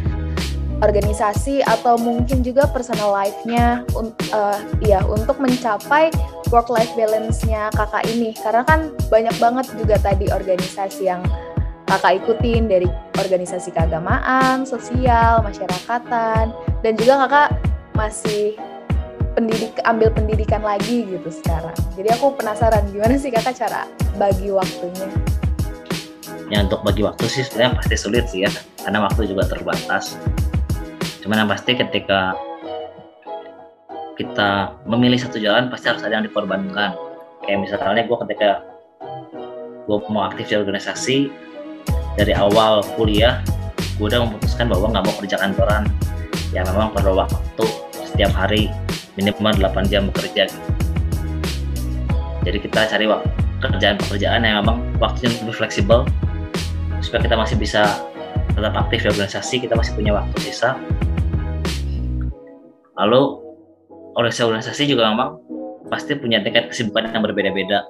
organisasi 0.82 1.62
atau 1.62 1.96
mungkin 2.02 2.42
juga 2.42 2.66
personal 2.70 3.14
life-nya 3.14 3.86
uh, 3.94 4.60
ya 4.82 5.06
untuk 5.06 5.38
mencapai 5.38 6.10
work 6.50 6.68
life 6.74 6.92
balance-nya 6.98 7.70
kakak 7.78 8.04
ini 8.10 8.34
karena 8.42 8.66
kan 8.66 8.90
banyak 9.08 9.36
banget 9.38 9.66
juga 9.78 9.96
tadi 10.02 10.28
organisasi 10.34 11.06
yang 11.06 11.22
kakak 11.86 12.24
ikutin 12.24 12.66
dari 12.72 12.88
organisasi 13.20 13.70
keagamaan, 13.76 14.66
sosial, 14.66 15.44
masyarakatan, 15.46 16.56
dan 16.82 16.94
juga 16.98 17.28
kakak 17.28 17.50
masih 17.94 18.56
pendidik 19.34 19.80
ambil 19.88 20.12
pendidikan 20.12 20.62
lagi 20.63 21.08
gitu 21.08 21.30
sekarang. 21.32 21.76
Jadi 21.96 22.10
aku 22.12 22.36
penasaran 22.36 22.84
gimana 22.91 23.15
sih 23.15 23.32
kakak 23.32 23.56
cara 23.56 23.88
bagi 24.20 24.52
waktunya? 24.52 25.08
Ya 26.52 26.67
untuk 26.67 26.84
bagi 26.84 27.02
waktu 27.04 27.26
sih 27.32 27.48
sebenarnya 27.48 27.80
pasti 27.80 27.96
sulit 27.96 28.28
sih 28.28 28.44
ya, 28.44 28.52
karena 28.84 29.08
waktu 29.08 29.32
juga 29.32 29.48
terbatas. 29.48 30.20
Cuman 31.24 31.48
yang 31.48 31.50
pasti 31.50 31.80
ketika 31.80 32.36
kita 34.20 34.76
memilih 34.84 35.15
satu 35.15 35.39
jalan 35.39 35.72
pasti 35.72 35.88
harus 35.88 36.04
ada 36.04 36.20
yang 36.20 36.28
dikorbankan. 36.28 36.91
Kayak 37.48 37.60
misalnya 37.63 38.04
gue 38.04 38.17
ketika 38.28 38.50
gue 39.88 39.98
mau 40.12 40.28
aktif 40.28 40.52
di 40.52 40.56
organisasi, 40.60 41.17
dari 42.20 42.36
awal 42.36 42.84
kuliah 43.00 43.39
gue 43.96 44.06
udah 44.10 44.28
memutuskan 44.28 44.67
bahwa 44.67 44.91
nggak 44.91 45.04
mau 45.08 45.15
kerja 45.22 45.38
kantoran 45.39 45.84
ya 46.52 46.65
memang 46.67 46.91
perlu 46.91 47.15
waktu 47.15 47.65
setiap 48.04 48.34
hari 48.36 48.67
minimal 49.22 49.54
8 49.62 49.88
jam 49.94 50.10
bekerja. 50.10 50.50
Jadi 52.42 52.58
kita 52.58 52.90
cari 52.90 53.06
waktu 53.06 53.30
pekerjaan-pekerjaan 53.62 54.42
yang 54.42 54.66
memang 54.66 54.82
waktunya 54.98 55.30
lebih 55.46 55.54
fleksibel 55.54 56.10
supaya 57.06 57.22
kita 57.22 57.38
masih 57.38 57.56
bisa 57.62 58.02
tetap 58.58 58.74
aktif 58.74 59.06
di 59.06 59.10
organisasi 59.14 59.62
kita 59.62 59.78
masih 59.78 59.94
punya 59.94 60.18
waktu 60.18 60.38
sisa. 60.42 60.74
Lalu 62.98 63.22
organisasi-organisasi 64.18 64.90
juga 64.90 65.14
memang 65.14 65.38
pasti 65.88 66.18
punya 66.18 66.42
tingkat 66.42 66.74
kesibukan 66.74 67.14
yang 67.14 67.22
berbeda-beda. 67.22 67.86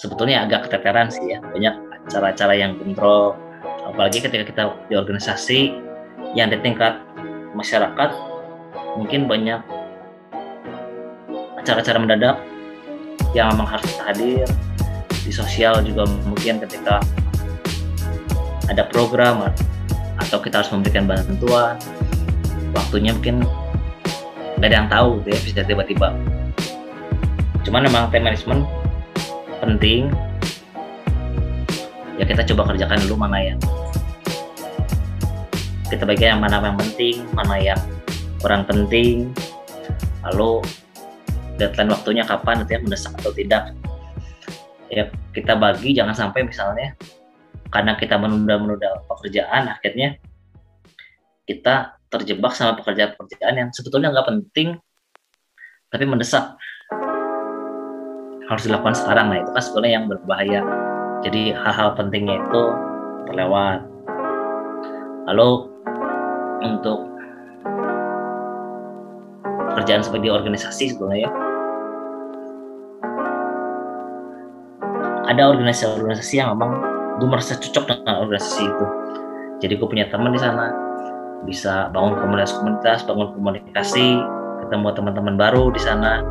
Sebetulnya 0.00 0.48
agak 0.48 0.68
keteteran 0.68 1.12
sih 1.12 1.36
ya 1.36 1.38
banyak 1.44 1.74
cara-cara 2.08 2.56
yang 2.56 2.80
kontrol 2.80 3.36
apalagi 3.84 4.20
ketika 4.24 4.44
kita 4.44 4.62
di 4.88 4.94
organisasi 4.96 5.72
yang 6.36 6.52
di 6.52 6.60
tingkat 6.60 7.00
masyarakat 7.56 8.27
mungkin 8.98 9.30
banyak 9.30 9.62
acara-acara 11.62 11.98
mendadak 12.02 12.36
yang 13.30 13.54
memang 13.54 13.78
harus 13.78 13.86
hadir. 14.02 14.50
Di 15.22 15.30
sosial 15.30 15.84
juga 15.86 16.08
mungkin 16.26 16.58
ketika 16.66 16.98
ada 18.66 18.82
program 18.90 19.54
atau 20.18 20.42
kita 20.42 20.60
harus 20.60 20.72
memberikan 20.74 21.06
bantuan 21.06 21.78
waktunya 22.74 23.14
mungkin 23.14 23.46
nggak 24.58 24.68
ada 24.68 24.76
yang 24.82 24.88
tahu 24.90 25.22
gitu 25.22 25.28
ya 25.30 25.38
bisa 25.46 25.60
tiba-tiba. 25.62 26.08
Cuman 27.62 27.86
memang 27.86 28.10
time 28.10 28.26
management 28.26 28.66
penting. 29.62 30.10
Ya 32.18 32.26
kita 32.26 32.42
coba 32.50 32.74
kerjakan 32.74 32.98
dulu 33.06 33.14
mana 33.14 33.38
yang 33.38 33.60
kita 35.86 36.04
bagi 36.04 36.26
yang 36.26 36.42
mana 36.42 36.60
yang 36.60 36.76
penting 36.76 37.22
mana 37.32 37.56
yang 37.62 37.80
kurang 38.38 38.64
penting. 38.66 39.30
Lalu 40.28 40.62
deadline 41.58 41.90
waktunya 41.90 42.22
kapan 42.22 42.62
nanti 42.62 42.78
mendesak 42.78 43.14
atau 43.18 43.34
tidak. 43.34 43.74
Ya 44.88 45.10
kita 45.34 45.58
bagi 45.58 45.92
jangan 45.92 46.16
sampai 46.16 46.46
misalnya 46.46 46.96
karena 47.68 47.98
kita 48.00 48.16
menunda-menunda 48.16 49.04
pekerjaan 49.04 49.68
akhirnya 49.68 50.16
kita 51.44 52.00
terjebak 52.08 52.56
sama 52.56 52.72
pekerjaan-pekerjaan 52.80 53.54
yang 53.56 53.68
sebetulnya 53.72 54.08
nggak 54.12 54.28
penting 54.28 54.80
tapi 55.92 56.04
mendesak. 56.08 56.56
Harus 58.48 58.64
dilakukan 58.64 58.96
sekarang. 58.96 59.28
Nah 59.28 59.44
itu 59.44 59.50
kan 59.52 59.60
sebetulnya 59.60 59.92
yang 60.00 60.04
berbahaya. 60.08 60.64
Jadi 61.20 61.52
hal-hal 61.52 61.92
pentingnya 61.98 62.40
itu 62.48 62.62
terlewat. 63.28 63.84
Lalu 65.28 65.68
untuk 66.64 67.07
pekerjaan 69.78 70.02
sebagai 70.02 70.34
organisasi 70.34 70.98
sebenarnya 70.98 71.30
ada 75.30 75.54
organisasi-organisasi 75.54 76.34
yang 76.34 76.58
memang 76.58 76.82
gue 77.22 77.28
merasa 77.30 77.54
cocok 77.54 77.86
dengan 77.86 78.26
organisasi 78.26 78.66
itu. 78.66 78.86
Jadi 79.62 79.72
gue 79.78 79.86
punya 79.86 80.10
teman 80.10 80.34
di 80.34 80.40
sana 80.42 80.74
bisa 81.46 81.94
bangun 81.94 82.18
komunitas-komunitas 82.18 83.06
bangun 83.06 83.30
komunikasi 83.38 84.18
ketemu 84.66 84.90
teman-teman 84.98 85.38
baru 85.38 85.70
di 85.70 85.78
sana. 85.78 86.26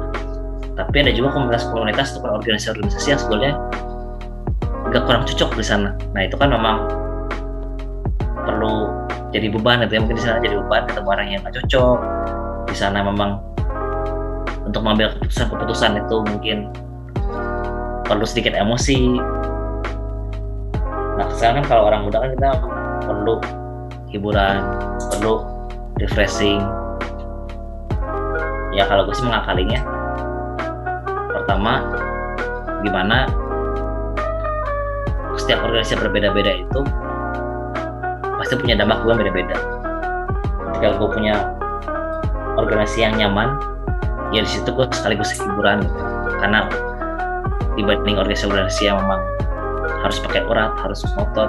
Tapi 0.75 1.07
ada 1.07 1.15
juga 1.15 1.31
komunitas-komunitas 1.39 2.19
atau 2.19 2.35
organisasi-organisasi 2.35 3.07
yang 3.15 3.19
sebetulnya 3.21 3.53
agak 4.91 5.07
kurang 5.07 5.23
cocok 5.23 5.55
di 5.55 5.63
sana. 5.63 5.95
Nah 6.11 6.27
itu 6.27 6.35
kan 6.35 6.51
memang 6.51 6.91
perlu 8.43 8.91
jadi 9.31 9.47
beban 9.55 9.87
gitu 9.87 9.95
ya. 9.95 9.99
Mungkin 10.03 10.17
di 10.19 10.23
sana 10.25 10.43
jadi 10.43 10.59
beban 10.59 10.83
ketemu 10.91 11.07
orang 11.07 11.27
yang 11.31 11.39
gak 11.47 11.55
cocok 11.63 11.99
di 12.67 12.75
sana 12.75 12.99
memang 13.01 13.39
untuk 14.67 14.83
mengambil 14.83 15.15
keputusan-keputusan 15.15 16.03
itu 16.03 16.15
mungkin 16.27 16.57
perlu 18.03 18.27
sedikit 18.27 18.55
emosi. 18.55 19.19
Nah 21.17 21.27
sekarang 21.33 21.63
kan 21.63 21.65
kalau 21.71 21.83
orang 21.87 22.05
muda 22.07 22.19
kan 22.19 22.29
kita 22.35 22.49
perlu 23.07 23.35
hiburan 24.11 24.63
perlu 25.15 25.43
refreshing. 25.99 26.59
Ya 28.75 28.85
kalau 28.85 29.09
gue 29.09 29.15
sih 29.15 29.25
mengakalinya 29.25 29.81
pertama 31.33 31.81
gimana 32.85 33.25
setiap 35.39 35.63
organisasi 35.65 35.97
berbeda-beda 35.97 36.61
itu 36.61 36.81
pasti 38.37 38.53
punya 38.59 38.77
dampak 38.77 39.01
gue 39.01 39.13
beda-beda. 39.17 39.57
Ketika 40.69 40.87
gue 41.01 41.09
punya 41.09 41.56
organisasi 42.57 43.05
yang 43.05 43.13
nyaman 43.15 43.61
ya 44.35 44.43
di 44.43 44.49
situ 44.49 44.67
gue 44.73 44.85
sekaligus 44.91 45.31
hiburan 45.37 45.85
karena 46.43 46.67
dibanding 47.77 48.17
organisasi-organisasi 48.17 48.89
yang 48.89 48.97
memang 48.99 49.21
harus 50.03 50.17
pakai 50.19 50.43
urat 50.43 50.73
harus 50.81 51.05
motor 51.15 51.47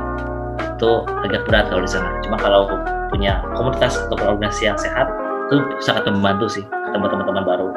itu 0.79 0.90
agak 1.27 1.42
berat 1.51 1.66
kalau 1.75 1.83
di 1.83 1.90
sana. 1.90 2.23
Cuma 2.23 2.38
kalau 2.38 2.71
punya 3.11 3.42
komunitas 3.59 3.99
atau 3.99 4.14
organisasi 4.14 4.71
yang 4.71 4.79
sehat 4.79 5.11
itu 5.49 5.59
sangat 5.83 6.07
membantu 6.07 6.47
sih 6.47 6.62
ketemu 6.62 7.11
teman-teman 7.11 7.44
baru. 7.44 7.68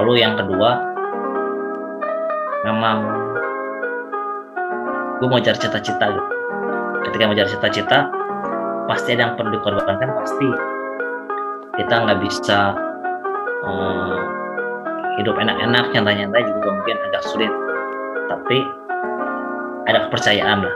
Lalu 0.00 0.12
yang 0.26 0.34
kedua 0.34 0.80
memang 2.66 2.96
gue 5.22 5.28
mau 5.30 5.38
cari 5.38 5.54
cita-cita 5.54 6.04
gitu. 6.10 6.30
Ketika 7.06 7.22
mau 7.30 7.36
cari 7.38 7.48
cita-cita 7.52 7.98
pasti 8.90 9.14
ada 9.14 9.30
yang 9.30 9.32
perlu 9.38 9.54
dikorbankan 9.54 10.10
pasti 10.18 10.48
kita 11.76 11.94
nggak 12.08 12.20
bisa 12.24 12.72
um, 13.68 14.16
hidup 15.20 15.36
enak-enak 15.36 15.92
nyantai-nyantai 15.92 16.42
juga 16.44 16.68
mungkin 16.72 16.96
agak 17.12 17.22
sulit. 17.28 17.52
Tapi 18.32 18.58
ada 19.86 20.08
kepercayaan 20.08 20.64
lah. 20.64 20.74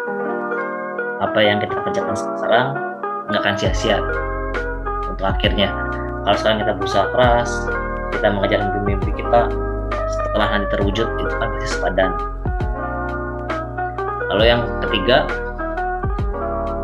Apa 1.24 1.40
yang 1.40 1.60
kita 1.60 1.76
kerjakan 1.76 2.16
sekarang 2.16 2.66
nggak 3.32 3.40
akan 3.40 3.54
sia-sia 3.56 3.98
untuk 5.08 5.24
akhirnya. 5.24 5.72
Kalau 6.24 6.36
sekarang 6.36 6.58
kita 6.64 6.72
berusaha 6.76 7.04
keras 7.16 7.50
kita 8.12 8.26
mengejar 8.36 8.60
mimpi-mimpi 8.68 9.10
kita 9.16 9.48
setelah 10.10 10.48
nanti 10.52 10.68
terwujud 10.76 11.08
itu 11.08 11.34
kan 11.40 11.48
pasti 11.56 11.68
sepadan. 11.72 12.10
Lalu 14.30 14.44
yang 14.46 14.62
ketiga 14.84 15.24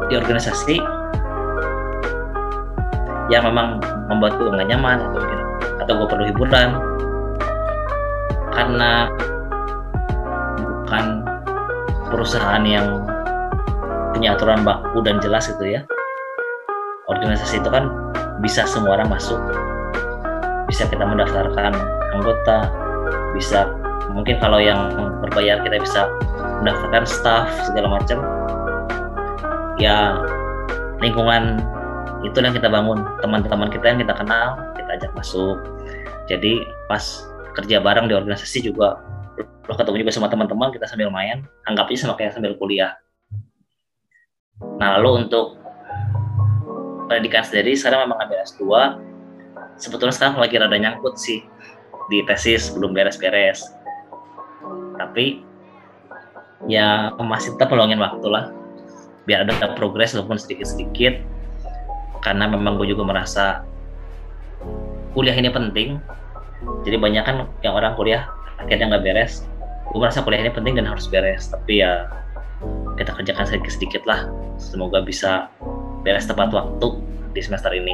di 0.08 0.14
organisasi 0.16 0.76
yang 3.26 3.42
memang 3.42 3.82
membuat 4.06 4.38
gue 4.38 4.48
nggak 4.50 4.68
nyaman 4.70 4.98
atau 5.10 5.18
mungkin 5.18 5.40
atau 5.82 5.92
gue 5.98 6.06
perlu 6.08 6.24
hiburan. 6.30 6.68
Karena 8.56 9.10
bukan 10.56 11.04
perusahaan 12.08 12.64
yang 12.64 13.04
punya 14.16 14.32
aturan 14.32 14.64
baku 14.64 15.04
dan 15.04 15.20
jelas 15.20 15.50
gitu 15.50 15.76
ya. 15.76 15.84
Organisasi 17.06 17.60
itu 17.60 17.68
kan 17.68 17.92
bisa 18.40 18.64
semua 18.64 18.96
orang 18.96 19.12
masuk. 19.12 19.38
Bisa 20.66 20.88
kita 20.88 21.04
mendaftarkan 21.04 21.76
anggota 22.16 22.72
bisa 23.36 23.68
mungkin 24.10 24.40
kalau 24.40 24.56
yang 24.56 24.88
berbayar 25.20 25.60
kita 25.60 25.76
bisa 25.76 26.08
mendaftarkan 26.64 27.04
staff 27.04 27.48
segala 27.68 28.00
macam. 28.00 28.18
Ya 29.76 30.16
lingkungan 31.04 31.60
itu 32.26 32.36
yang 32.42 32.54
kita 32.54 32.66
bangun. 32.66 33.06
Teman-teman 33.22 33.70
kita 33.70 33.86
yang 33.94 33.98
kita 34.02 34.14
kenal 34.18 34.58
kita 34.74 34.90
ajak 34.98 35.12
masuk. 35.14 35.56
Jadi 36.26 36.66
pas 36.90 37.02
kerja 37.54 37.78
bareng 37.78 38.10
di 38.10 38.14
organisasi 38.18 38.66
juga 38.66 38.98
lo 39.66 39.74
ketemu 39.74 40.06
juga 40.06 40.12
sama 40.14 40.28
teman-teman 40.30 40.74
kita 40.74 40.90
sambil 40.90 41.08
main. 41.10 41.46
Anggap 41.70 41.86
aja 41.90 42.06
sama 42.06 42.18
kayak 42.18 42.34
sambil 42.34 42.58
kuliah. 42.58 42.98
Nah 44.82 44.98
lalu 44.98 45.26
untuk 45.26 45.60
pendidikan 47.06 47.46
sendiri 47.46 47.78
sekarang 47.78 48.10
memang 48.10 48.18
ambil 48.26 48.42
S2 48.42 48.62
sebetulnya 49.78 50.14
sekarang 50.14 50.42
lagi 50.42 50.58
rada 50.58 50.74
nyangkut 50.74 51.14
sih 51.20 51.44
di 52.10 52.24
tesis 52.26 52.74
belum 52.74 52.96
beres-beres. 52.96 53.62
Tapi 54.96 55.44
ya 56.66 57.14
masih 57.20 57.54
tetap 57.54 57.70
peluangin 57.70 58.00
waktu 58.02 58.26
lah. 58.26 58.50
Biar 59.26 59.42
ada 59.42 59.74
progres 59.74 60.14
walaupun 60.14 60.38
sedikit-sedikit 60.38 61.35
karena 62.24 62.48
memang 62.48 62.80
gue 62.80 62.88
juga 62.90 63.02
merasa 63.04 63.64
kuliah 65.16 65.36
ini 65.36 65.48
penting. 65.48 66.00
Jadi 66.84 66.96
banyak 66.96 67.24
kan 67.24 67.36
yang 67.60 67.76
orang 67.76 67.96
kuliah 67.96 68.28
akhirnya 68.60 68.96
nggak 68.96 69.04
beres. 69.04 69.44
Gue 69.92 70.00
merasa 70.02 70.24
kuliah 70.24 70.44
ini 70.44 70.52
penting 70.52 70.76
dan 70.76 70.86
harus 70.88 71.08
beres. 71.08 71.48
Tapi 71.48 71.84
ya 71.84 72.08
kita 72.96 73.12
kerjakan 73.12 73.44
sedikit-sedikit 73.44 74.02
lah. 74.08 74.28
Semoga 74.56 75.04
bisa 75.04 75.52
beres 76.02 76.24
tepat 76.24 76.52
waktu 76.52 76.88
di 77.36 77.40
semester 77.44 77.72
ini. 77.72 77.92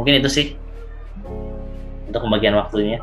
Mungkin 0.00 0.20
itu 0.20 0.28
sih 0.32 0.46
untuk 2.08 2.26
pembagian 2.26 2.58
waktunya 2.58 2.98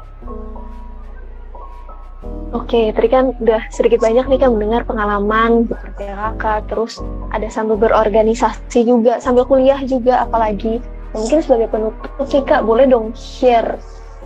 Oke, 2.56 2.90
tadi 2.96 3.12
kan 3.12 3.36
udah 3.38 3.70
sedikit 3.70 4.02
banyak 4.02 4.26
nih 4.26 4.40
kan 4.42 4.50
mendengar 4.56 4.82
pengalaman 4.88 5.68
bekerja 5.70 6.16
kakak, 6.16 6.66
terus 6.72 6.98
ada 7.30 7.46
sambil 7.52 7.78
berorganisasi 7.78 8.88
juga, 8.88 9.22
sambil 9.22 9.46
kuliah 9.46 9.78
juga 9.86 10.26
apalagi. 10.26 10.82
Mungkin 11.14 11.44
sebagai 11.44 11.70
penutup 11.70 12.10
sih 12.26 12.42
kak, 12.42 12.66
boleh 12.66 12.90
dong 12.90 13.14
share 13.14 13.78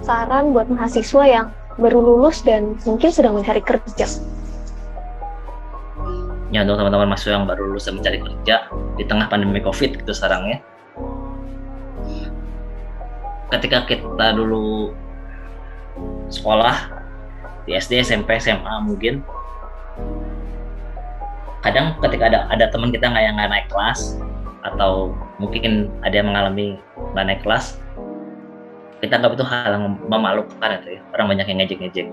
saran 0.05 0.55
buat 0.55 0.69
mahasiswa 0.69 1.23
yang 1.27 1.47
baru 1.81 1.99
lulus 1.99 2.45
dan 2.45 2.77
mungkin 2.87 3.09
sedang 3.09 3.35
mencari 3.35 3.59
kerja. 3.59 4.07
Ya 6.51 6.67
untuk 6.67 6.77
teman-teman 6.77 7.11
mahasiswa 7.11 7.35
yang 7.35 7.47
baru 7.49 7.73
lulus 7.73 7.89
dan 7.89 7.99
mencari 7.99 8.19
kerja 8.21 8.55
di 8.95 9.03
tengah 9.07 9.27
pandemi 9.27 9.59
COVID 9.59 10.03
gitu 10.03 10.11
sekarang 10.13 10.51
ya. 10.51 10.57
Ketika 13.51 13.83
kita 13.83 14.27
dulu 14.37 14.95
sekolah 16.31 17.00
di 17.65 17.77
SD, 17.77 18.01
SMP, 18.01 18.37
SMA 18.41 18.73
mungkin. 18.83 19.21
Kadang 21.61 21.93
ketika 22.01 22.25
ada 22.29 22.39
ada 22.49 22.65
teman 22.73 22.89
kita 22.89 23.05
nggak 23.05 23.23
yang 23.23 23.35
nggak 23.37 23.51
naik 23.53 23.67
kelas 23.69 24.17
atau 24.65 25.13
mungkin 25.37 25.89
ada 26.01 26.13
yang 26.21 26.29
mengalami 26.29 26.77
nggak 27.13 27.25
naik 27.25 27.41
kelas 27.45 27.81
kita 29.01 29.17
anggap 29.17 29.33
itu 29.33 29.45
hal 29.45 29.69
yang 29.73 29.97
memalukan 30.05 30.69
itu 30.77 30.97
ya. 30.97 31.01
Orang 31.17 31.33
banyak 31.33 31.49
yang 31.49 31.57
ngejek-ngejek. 31.65 32.07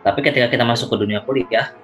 Tapi 0.00 0.18
ketika 0.24 0.48
kita 0.48 0.64
masuk 0.64 0.88
ke 0.88 0.96
dunia 0.96 1.20
kuliah 1.20 1.76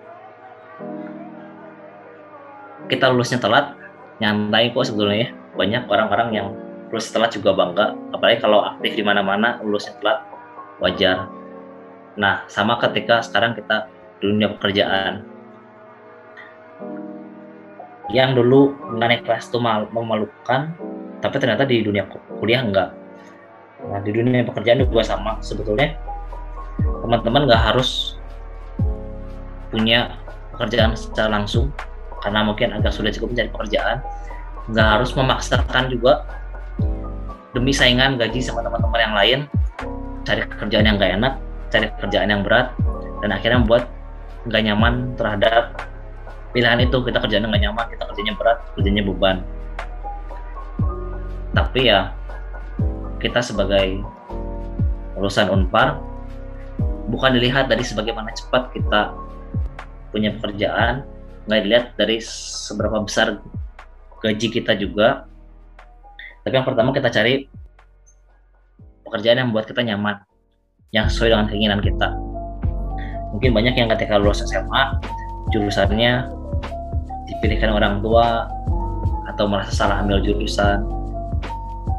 kita 2.88 3.12
lulusnya 3.12 3.36
telat 3.40 3.76
nyantai 4.24 4.72
kok 4.72 4.88
sebetulnya. 4.88 5.28
Ya 5.28 5.30
banyak 5.54 5.86
orang-orang 5.86 6.28
yang 6.32 6.46
lulus 6.88 7.12
telat 7.12 7.36
juga 7.36 7.52
bangga. 7.52 7.92
Apalagi 8.16 8.40
kalau 8.40 8.64
aktif 8.64 8.96
di 8.96 9.04
mana-mana 9.04 9.60
lulusnya 9.60 9.92
telat 10.00 10.24
wajar 10.80 11.28
Nah, 12.14 12.46
sama 12.46 12.78
ketika 12.78 13.20
sekarang 13.22 13.58
kita 13.58 13.90
dunia 14.22 14.52
pekerjaan. 14.54 15.34
yang 18.12 18.36
dulu 18.36 18.76
naik 19.00 19.24
kelas 19.24 19.48
itu 19.48 19.56
memalukan 19.90 20.76
tapi 21.24 21.36
ternyata 21.40 21.64
di 21.64 21.80
dunia 21.80 22.04
kuliah 22.36 22.60
enggak. 22.60 22.92
Nah 23.88 24.00
di 24.04 24.12
dunia 24.12 24.44
pekerjaan 24.44 24.84
juga 24.84 25.00
sama. 25.00 25.40
Sebetulnya 25.40 25.96
teman-teman 27.00 27.48
nggak 27.48 27.62
harus 27.72 28.20
punya 29.72 30.20
pekerjaan 30.52 30.92
secara 30.92 31.40
langsung 31.40 31.72
karena 32.20 32.44
mungkin 32.44 32.76
agak 32.76 32.92
sulit 32.92 33.16
cukup 33.16 33.32
mencari 33.32 33.48
pekerjaan. 33.48 34.04
Nggak 34.68 34.88
harus 35.00 35.10
memaksakan 35.16 35.88
juga 35.88 36.28
demi 37.56 37.72
saingan 37.72 38.20
gaji 38.20 38.44
sama 38.44 38.60
teman-teman 38.60 39.00
yang 39.00 39.14
lain 39.16 39.38
cari 40.28 40.44
kerjaan 40.44 40.84
yang 40.84 40.96
nggak 41.00 41.12
enak 41.20 41.34
cari 41.74 41.90
kerjaan 41.98 42.30
yang 42.30 42.46
berat 42.46 42.70
dan 43.18 43.34
akhirnya 43.34 43.58
membuat 43.66 43.90
nggak 44.46 44.62
nyaman 44.62 44.94
terhadap 45.18 45.74
pilihan 46.54 46.78
itu. 46.86 46.96
Kita 47.02 47.18
kerjanya 47.18 47.50
nggak 47.50 47.62
nyaman 47.66 47.84
kita 47.90 48.02
kerjanya 48.14 48.34
berat 48.38 48.58
kerjanya 48.78 49.02
beban. 49.02 49.36
Tapi 51.50 51.80
ya 51.90 52.14
kita 53.18 53.42
sebagai 53.42 54.06
lulusan 55.18 55.50
unpar 55.50 55.98
bukan 57.10 57.34
dilihat 57.34 57.66
dari 57.66 57.82
sebagaimana 57.82 58.30
cepat 58.34 58.70
kita 58.70 59.14
punya 60.14 60.30
pekerjaan 60.38 61.02
nggak 61.50 61.60
dilihat 61.66 61.86
dari 61.98 62.22
seberapa 62.22 63.02
besar 63.02 63.42
gaji 64.22 64.46
kita 64.46 64.78
juga. 64.78 65.26
Tapi 66.46 66.54
yang 66.54 66.66
pertama 66.66 66.94
kita 66.94 67.10
cari 67.10 67.48
pekerjaan 69.02 69.42
yang 69.42 69.48
membuat 69.50 69.66
kita 69.66 69.80
nyaman 69.80 70.20
yang 70.94 71.10
sesuai 71.10 71.34
dengan 71.34 71.46
keinginan 71.50 71.80
kita. 71.82 72.08
Mungkin 73.34 73.50
banyak 73.50 73.74
yang 73.74 73.90
ketika 73.90 74.14
lulus 74.14 74.46
SMA 74.46 74.82
jurusannya 75.50 76.30
dipilihkan 77.26 77.74
orang 77.74 77.98
tua 77.98 78.46
atau 79.34 79.50
merasa 79.50 79.74
salah 79.74 80.06
ambil 80.06 80.22
jurusan. 80.22 80.86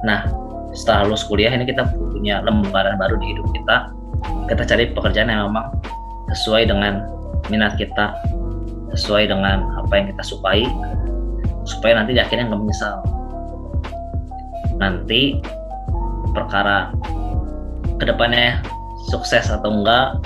Nah 0.07 0.31
setelah 0.71 1.11
lulus 1.11 1.27
kuliah 1.27 1.51
ini 1.51 1.67
kita 1.67 1.83
punya 1.91 2.39
lembaran 2.39 2.95
baru 2.95 3.19
di 3.19 3.35
hidup 3.35 3.45
kita. 3.51 3.91
Kita 4.47 4.63
cari 4.63 4.95
pekerjaan 4.95 5.27
yang 5.27 5.51
memang 5.51 5.75
sesuai 6.31 6.71
dengan 6.71 7.03
minat 7.51 7.75
kita 7.77 8.15
sesuai 8.95 9.27
dengan 9.27 9.75
apa 9.75 9.91
yang 9.99 10.07
kita 10.15 10.23
sukai 10.23 10.63
supaya 11.67 11.99
nanti 11.99 12.15
di 12.15 12.21
akhirnya 12.23 12.47
nggak 12.47 12.61
menyesal. 12.63 12.95
Nanti 14.79 15.43
perkara 16.31 16.95
ke 17.99 18.03
depannya 18.07 18.63
sukses 19.07 19.47
atau 19.49 19.69
enggak 19.69 20.17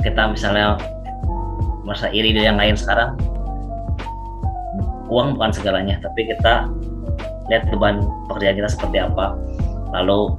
kita 0.00 0.32
misalnya 0.32 0.80
merasa 1.84 2.08
iri 2.12 2.32
dari 2.32 2.48
yang 2.48 2.56
lain 2.56 2.76
sekarang 2.76 3.16
uang 5.10 5.36
bukan 5.36 5.50
segalanya 5.50 5.98
tapi 6.00 6.28
kita 6.30 6.70
lihat 7.50 7.66
beban 7.66 8.06
pekerjaan 8.30 8.62
kita 8.62 8.70
seperti 8.70 9.02
apa. 9.02 9.34
Lalu 9.90 10.38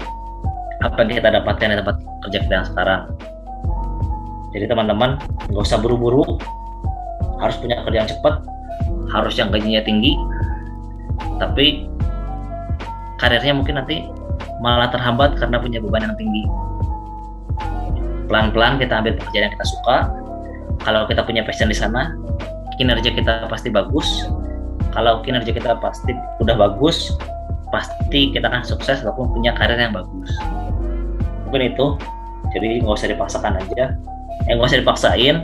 apa 0.80 0.95
yang 1.03 1.20
kita 1.20 1.30
dapatkan 1.43 1.68
di 1.68 1.78
tempat 1.84 1.95
kerja 2.24 2.38
kita 2.39 2.53
yang 2.55 2.68
sekarang. 2.72 3.01
Jadi 4.55 4.66
teman-teman 4.72 5.20
nggak 5.51 5.59
usah 5.59 5.76
buru-buru. 5.76 6.39
Harus 7.43 7.59
punya 7.59 7.84
kerjaan 7.84 8.07
cepat 8.07 8.47
harus 9.12 9.36
yang 9.36 9.51
gajinya 9.51 9.84
tinggi 9.84 10.16
tapi 11.38 11.86
karirnya 13.20 13.53
mungkin 13.53 13.82
nanti 13.82 14.07
malah 14.64 14.88
terhambat 14.89 15.36
karena 15.38 15.59
punya 15.59 15.84
beban 15.84 16.07
yang 16.07 16.18
tinggi 16.18 16.43
pelan-pelan 18.32 18.80
kita 18.80 19.04
ambil 19.04 19.20
pekerjaan 19.20 19.52
yang 19.52 19.54
kita 19.60 19.68
suka. 19.68 19.98
Kalau 20.88 21.04
kita 21.06 21.22
punya 21.28 21.44
passion 21.44 21.68
di 21.68 21.76
sana 21.76 22.16
kinerja 22.80 23.12
kita 23.12 23.52
pasti 23.52 23.68
bagus. 23.68 24.08
Kalau 24.96 25.20
kinerja 25.20 25.52
kita 25.52 25.76
pasti 25.84 26.16
udah 26.40 26.56
bagus 26.56 27.12
pasti 27.76 28.32
kita 28.32 28.48
akan 28.48 28.64
sukses 28.64 29.04
ataupun 29.04 29.36
punya 29.36 29.52
karir 29.60 29.76
yang 29.76 29.92
bagus. 29.92 30.32
Mungkin 31.46 31.76
itu. 31.76 32.00
Jadi 32.56 32.84
nggak 32.84 32.96
usah 32.96 33.12
dipaksakan 33.12 33.60
aja. 33.60 33.96
Yang 34.48 34.56
nggak 34.56 34.70
usah 34.72 34.80
dipaksain. 34.80 35.36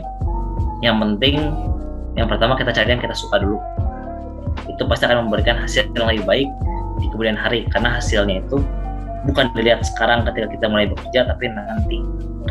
Yang 0.80 0.96
penting 0.96 1.36
yang 2.16 2.26
pertama 2.26 2.56
kita 2.56 2.72
cari 2.72 2.88
yang 2.96 3.02
kita 3.04 3.14
suka 3.14 3.36
dulu. 3.38 3.60
Itu 4.64 4.88
pasti 4.88 5.04
akan 5.06 5.28
memberikan 5.28 5.60
hasil 5.60 5.92
yang 5.92 6.08
lebih 6.08 6.24
baik 6.24 6.48
di 6.98 7.06
kemudian 7.12 7.36
hari. 7.36 7.68
Karena 7.68 8.00
hasilnya 8.00 8.42
itu 8.42 8.58
bukan 9.26 9.50
dilihat 9.56 9.82
sekarang 9.82 10.22
ketika 10.28 10.46
kita 10.54 10.66
mulai 10.70 10.86
bekerja 10.86 11.26
tapi 11.26 11.50
nanti 11.50 11.98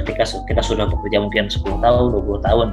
ketika 0.04 0.28
kita 0.44 0.62
sudah 0.66 0.90
bekerja 0.90 1.24
mungkin 1.24 1.48
10 1.48 1.64
tahun 1.64 2.04
20 2.12 2.48
tahun 2.48 2.70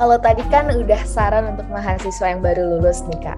Kalau 0.00 0.16
tadi 0.16 0.40
kan 0.48 0.72
udah 0.72 0.96
saran 1.04 1.52
untuk 1.52 1.68
mahasiswa 1.68 2.32
yang 2.32 2.40
baru 2.40 2.72
lulus 2.72 3.04
nih 3.12 3.20
kak. 3.20 3.36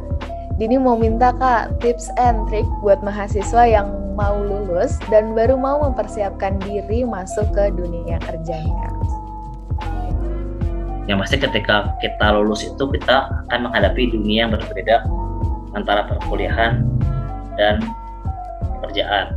Dini 0.63 0.79
mau 0.79 0.95
minta 0.95 1.35
kak 1.35 1.83
tips 1.83 2.07
and 2.23 2.39
trick 2.47 2.63
buat 2.87 3.03
mahasiswa 3.03 3.67
yang 3.67 3.91
mau 4.15 4.39
lulus 4.39 4.95
dan 5.11 5.35
baru 5.35 5.59
mau 5.59 5.83
mempersiapkan 5.83 6.63
diri 6.63 7.03
masuk 7.03 7.51
ke 7.51 7.75
dunia 7.75 8.15
kerja 8.23 8.63
nih 8.63 8.77
kak? 8.79 8.95
Yang 11.11 11.19
pasti 11.27 11.37
ketika 11.43 11.77
kita 11.99 12.31
lulus 12.31 12.63
itu 12.63 12.85
kita 12.95 13.27
akan 13.51 13.67
menghadapi 13.67 14.15
dunia 14.15 14.47
yang 14.47 14.55
berbeda 14.55 15.03
antara 15.73 16.09
perkuliahan 16.09 16.85
dan 17.57 17.81
pekerjaan. 18.81 19.37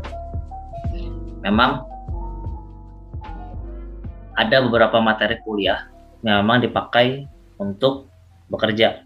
Memang 1.43 1.85
ada 4.35 4.57
beberapa 4.65 4.99
materi 4.99 5.39
kuliah 5.47 5.87
yang 6.25 6.43
memang 6.43 6.65
dipakai 6.65 7.27
untuk 7.61 8.11
bekerja. 8.51 9.05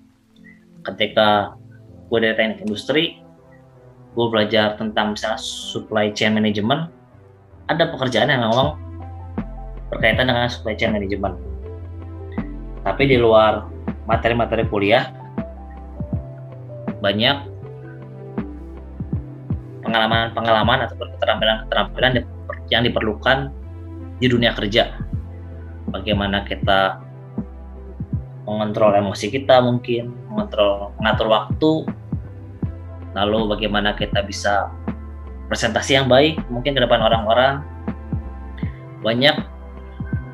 Ketika 0.81 1.53
gue 2.09 2.17
dari 2.17 2.33
teknik 2.33 2.65
industri, 2.65 3.21
gue 4.17 4.25
belajar 4.27 4.73
tentang 4.79 5.13
misalnya 5.13 5.37
supply 5.37 6.09
chain 6.11 6.33
management 6.33 6.89
ada 7.69 7.93
pekerjaan 7.93 8.33
yang 8.33 8.41
memang 8.49 8.73
berkaitan 9.93 10.25
dengan 10.25 10.49
supply 10.49 10.73
chain 10.73 10.93
management 10.93 11.37
tapi 12.81 13.05
di 13.05 13.21
luar 13.21 13.69
materi-materi 14.09 14.65
kuliah 14.65 15.13
banyak 16.99 17.37
pengalaman-pengalaman 19.83 20.85
atau 20.85 20.95
keterampilan-keterampilan 20.99 22.11
yang 22.69 22.85
diperlukan 22.85 23.49
di 24.19 24.27
dunia 24.29 24.53
kerja. 24.53 24.99
Bagaimana 25.89 26.45
kita 26.45 27.01
mengontrol 28.45 28.93
emosi 28.93 29.33
kita 29.33 29.61
mungkin 29.61 30.13
mengontrol 30.29 30.93
mengatur 30.97 31.27
waktu 31.29 31.71
lalu 33.17 33.49
bagaimana 33.57 33.97
kita 33.97 34.21
bisa 34.21 34.69
presentasi 35.49 35.97
yang 35.97 36.05
baik 36.05 36.37
mungkin 36.53 36.77
ke 36.77 36.81
depan 36.81 37.01
orang-orang. 37.01 37.65
Banyak 39.01 39.41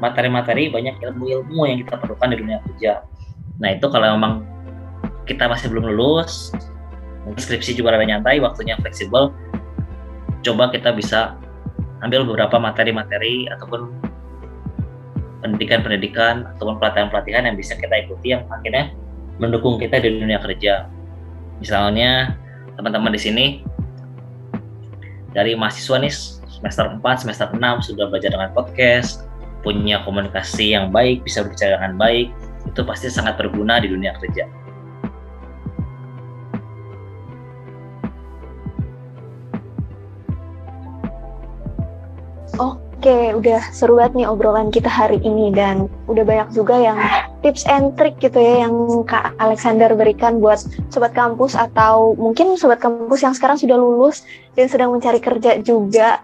materi-materi 0.04 0.68
banyak 0.68 1.00
ilmu-ilmu 1.00 1.64
yang 1.70 1.80
kita 1.80 1.96
perlukan 2.02 2.34
di 2.34 2.38
dunia 2.42 2.60
kerja. 2.68 3.08
Nah 3.64 3.70
itu 3.72 3.88
kalau 3.88 4.20
memang 4.20 4.55
kita 5.26 5.50
masih 5.50 5.70
belum 5.74 5.94
lulus 5.94 6.54
skripsi 7.26 7.74
juga 7.74 7.98
ada 7.98 8.06
nyantai 8.06 8.38
waktunya 8.38 8.78
fleksibel 8.80 9.34
coba 10.46 10.70
kita 10.70 10.94
bisa 10.94 11.38
ambil 12.06 12.22
beberapa 12.26 12.62
materi-materi 12.62 13.50
ataupun 13.50 13.90
pendidikan-pendidikan 15.42 16.46
ataupun 16.58 16.78
pelatihan-pelatihan 16.78 17.50
yang 17.50 17.58
bisa 17.58 17.74
kita 17.78 18.06
ikuti 18.06 18.38
yang 18.38 18.46
akhirnya 18.54 18.94
mendukung 19.42 19.82
kita 19.82 19.98
di 19.98 20.22
dunia 20.22 20.38
kerja 20.38 20.86
misalnya 21.58 22.38
teman-teman 22.78 23.14
di 23.14 23.22
sini 23.22 23.46
dari 25.36 25.52
mahasiswa 25.58 26.00
nih 26.00 26.14
semester 26.56 26.88
4, 26.88 27.04
semester 27.28 27.48
6 27.52 27.92
sudah 27.92 28.08
belajar 28.08 28.32
dengan 28.32 28.50
podcast, 28.56 29.28
punya 29.60 30.00
komunikasi 30.08 30.72
yang 30.72 30.90
baik, 30.90 31.28
bisa 31.28 31.44
berbicara 31.44 31.76
dengan 31.76 32.00
baik, 32.00 32.32
itu 32.64 32.82
pasti 32.88 33.12
sangat 33.12 33.36
berguna 33.36 33.84
di 33.84 33.92
dunia 33.92 34.16
kerja. 34.18 34.48
Oke, 42.56 43.36
udah 43.36 43.62
seru 43.76 44.00
banget 44.00 44.24
nih 44.24 44.28
obrolan 44.32 44.72
kita 44.72 44.88
hari 44.88 45.20
ini 45.22 45.52
dan 45.52 45.92
udah 46.08 46.24
banyak 46.24 46.50
juga 46.56 46.80
yang 46.80 46.98
tips 47.44 47.68
and 47.68 47.94
trick 48.00 48.16
gitu 48.24 48.40
ya 48.40 48.66
yang 48.66 48.74
Kak 49.06 49.36
Alexander 49.38 49.92
berikan 49.94 50.40
buat 50.40 50.64
sobat 50.90 51.12
kampus 51.14 51.54
atau 51.54 52.16
mungkin 52.16 52.56
sobat 52.56 52.80
kampus 52.80 53.22
yang 53.22 53.36
sekarang 53.36 53.60
sudah 53.60 53.78
lulus 53.78 54.24
dan 54.56 54.72
sedang 54.72 54.96
mencari 54.96 55.20
kerja 55.20 55.60
juga. 55.62 56.24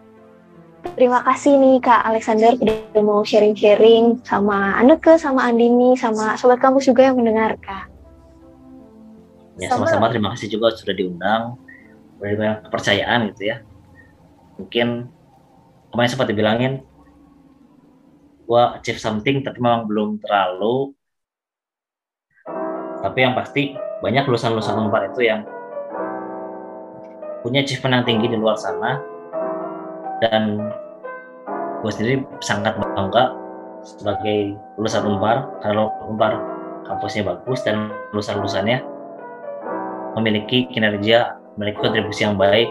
Terima 0.98 1.22
kasih 1.22 1.60
nih 1.62 1.78
Kak 1.84 2.02
Alexander 2.08 2.58
udah 2.58 3.04
mau 3.06 3.22
sharing-sharing 3.22 4.26
sama 4.26 4.74
Aneke, 4.82 5.20
sama 5.22 5.46
Andini, 5.46 5.94
sama 6.00 6.34
sobat 6.40 6.58
kampus 6.58 6.90
juga 6.90 7.12
yang 7.12 7.20
mendengarkan. 7.22 7.92
Ya, 9.62 9.70
sama-sama 9.70 10.10
terima 10.10 10.34
kasih 10.34 10.58
juga 10.58 10.74
sudah 10.74 10.96
diundang. 10.98 11.60
Banyak 12.18 12.66
kepercayaan 12.66 13.30
gitu 13.36 13.54
ya. 13.54 13.62
Mungkin 14.58 15.12
kemarin 15.92 16.10
sempat 16.10 16.28
dibilangin 16.32 16.74
gua 18.48 18.80
achieve 18.80 19.00
something 19.00 19.44
tapi 19.44 19.60
memang 19.60 19.88
belum 19.88 20.20
terlalu 20.24 20.96
tapi 23.02 23.18
yang 23.26 23.34
pasti 23.34 23.76
banyak 24.02 24.26
lulusan-lulusan 24.26 24.78
Unpar 24.78 25.10
itu 25.14 25.26
yang 25.26 25.46
punya 27.42 27.66
achievement 27.66 28.02
yang 28.02 28.06
tinggi 28.06 28.28
di 28.34 28.38
luar 28.38 28.58
sana 28.58 29.02
dan 30.22 30.70
gue 31.82 31.90
sendiri 31.90 32.22
sangat 32.46 32.78
bangga 32.78 33.34
sebagai 33.82 34.54
lulusan 34.78 35.06
Unpar 35.10 35.50
karena 35.66 35.90
Unpar 36.06 36.34
kampusnya 36.86 37.26
bagus 37.26 37.66
dan 37.66 37.90
lulusan-lulusannya 38.14 38.86
memiliki 40.18 40.70
kinerja, 40.70 41.40
memiliki 41.58 41.80
kontribusi 41.82 42.22
yang 42.28 42.38
baik 42.38 42.70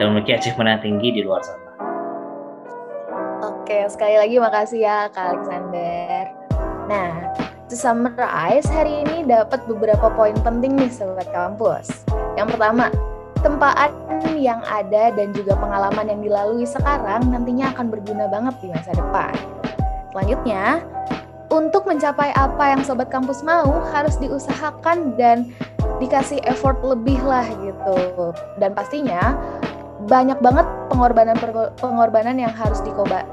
dan 0.00 0.10
memiliki 0.10 0.34
achievement 0.34 0.74
yang 0.74 0.82
tinggi 0.82 1.08
di 1.14 1.20
luar 1.22 1.44
sana. 1.44 1.61
Oke, 3.72 3.88
sekali 3.88 4.20
lagi 4.20 4.36
makasih 4.36 4.84
ya 4.84 5.08
Kak 5.08 5.32
Alexander. 5.32 6.28
Nah, 6.92 7.32
to 7.64 7.72
summarize, 7.72 8.68
hari 8.68 9.00
ini 9.00 9.24
dapat 9.24 9.64
beberapa 9.64 10.12
poin 10.12 10.36
penting 10.44 10.76
nih 10.76 10.92
Sobat 10.92 11.24
Kampus. 11.32 12.04
Yang 12.36 12.52
pertama, 12.52 12.92
tempaan 13.40 13.96
yang 14.36 14.60
ada 14.68 15.08
dan 15.16 15.32
juga 15.32 15.56
pengalaman 15.56 16.04
yang 16.04 16.20
dilalui 16.20 16.68
sekarang 16.68 17.32
nantinya 17.32 17.72
akan 17.72 17.88
berguna 17.88 18.28
banget 18.28 18.60
di 18.60 18.68
masa 18.76 18.92
depan. 18.92 19.32
Selanjutnya, 20.12 20.84
untuk 21.48 21.88
mencapai 21.88 22.28
apa 22.36 22.76
yang 22.76 22.84
Sobat 22.84 23.08
Kampus 23.08 23.40
mau 23.40 23.80
harus 23.88 24.20
diusahakan 24.20 25.16
dan 25.16 25.48
dikasih 25.96 26.44
effort 26.44 26.76
lebih 26.84 27.24
lah 27.24 27.48
gitu. 27.64 28.36
Dan 28.60 28.76
pastinya 28.76 29.32
banyak 30.06 30.38
banget 30.42 30.66
pengorbanan 30.90 31.36
pengorbanan 31.78 32.36
yang 32.38 32.52
harus 32.52 32.82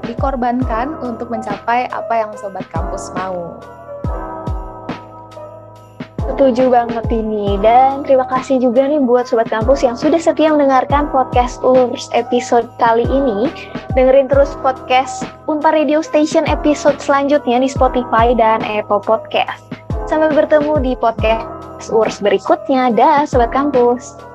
dikorbankan 0.06 0.94
untuk 1.02 1.30
mencapai 1.30 1.90
apa 1.90 2.14
yang 2.14 2.30
sobat 2.38 2.66
kampus 2.70 3.10
mau. 3.18 3.58
Setuju 6.30 6.70
banget 6.70 7.10
ini 7.10 7.58
dan 7.58 8.06
terima 8.06 8.22
kasih 8.30 8.62
juga 8.62 8.86
nih 8.86 9.02
buat 9.02 9.26
sobat 9.26 9.50
kampus 9.50 9.82
yang 9.82 9.98
sudah 9.98 10.16
setia 10.16 10.54
mendengarkan 10.54 11.10
podcast 11.10 11.58
URS 11.60 12.06
episode 12.14 12.70
kali 12.78 13.02
ini. 13.02 13.50
Dengerin 13.98 14.30
terus 14.30 14.54
podcast 14.62 15.26
Unpar 15.50 15.74
Radio 15.74 15.98
Station 16.00 16.46
episode 16.46 17.02
selanjutnya 17.02 17.58
di 17.58 17.66
Spotify 17.66 18.30
dan 18.32 18.62
Apple 18.62 19.02
Podcast. 19.02 19.66
Sampai 20.06 20.30
bertemu 20.30 20.78
di 20.78 20.92
podcast 20.94 21.90
URS 21.90 22.22
berikutnya. 22.22 22.94
Dah 22.94 23.26
sobat 23.26 23.50
kampus. 23.50 24.29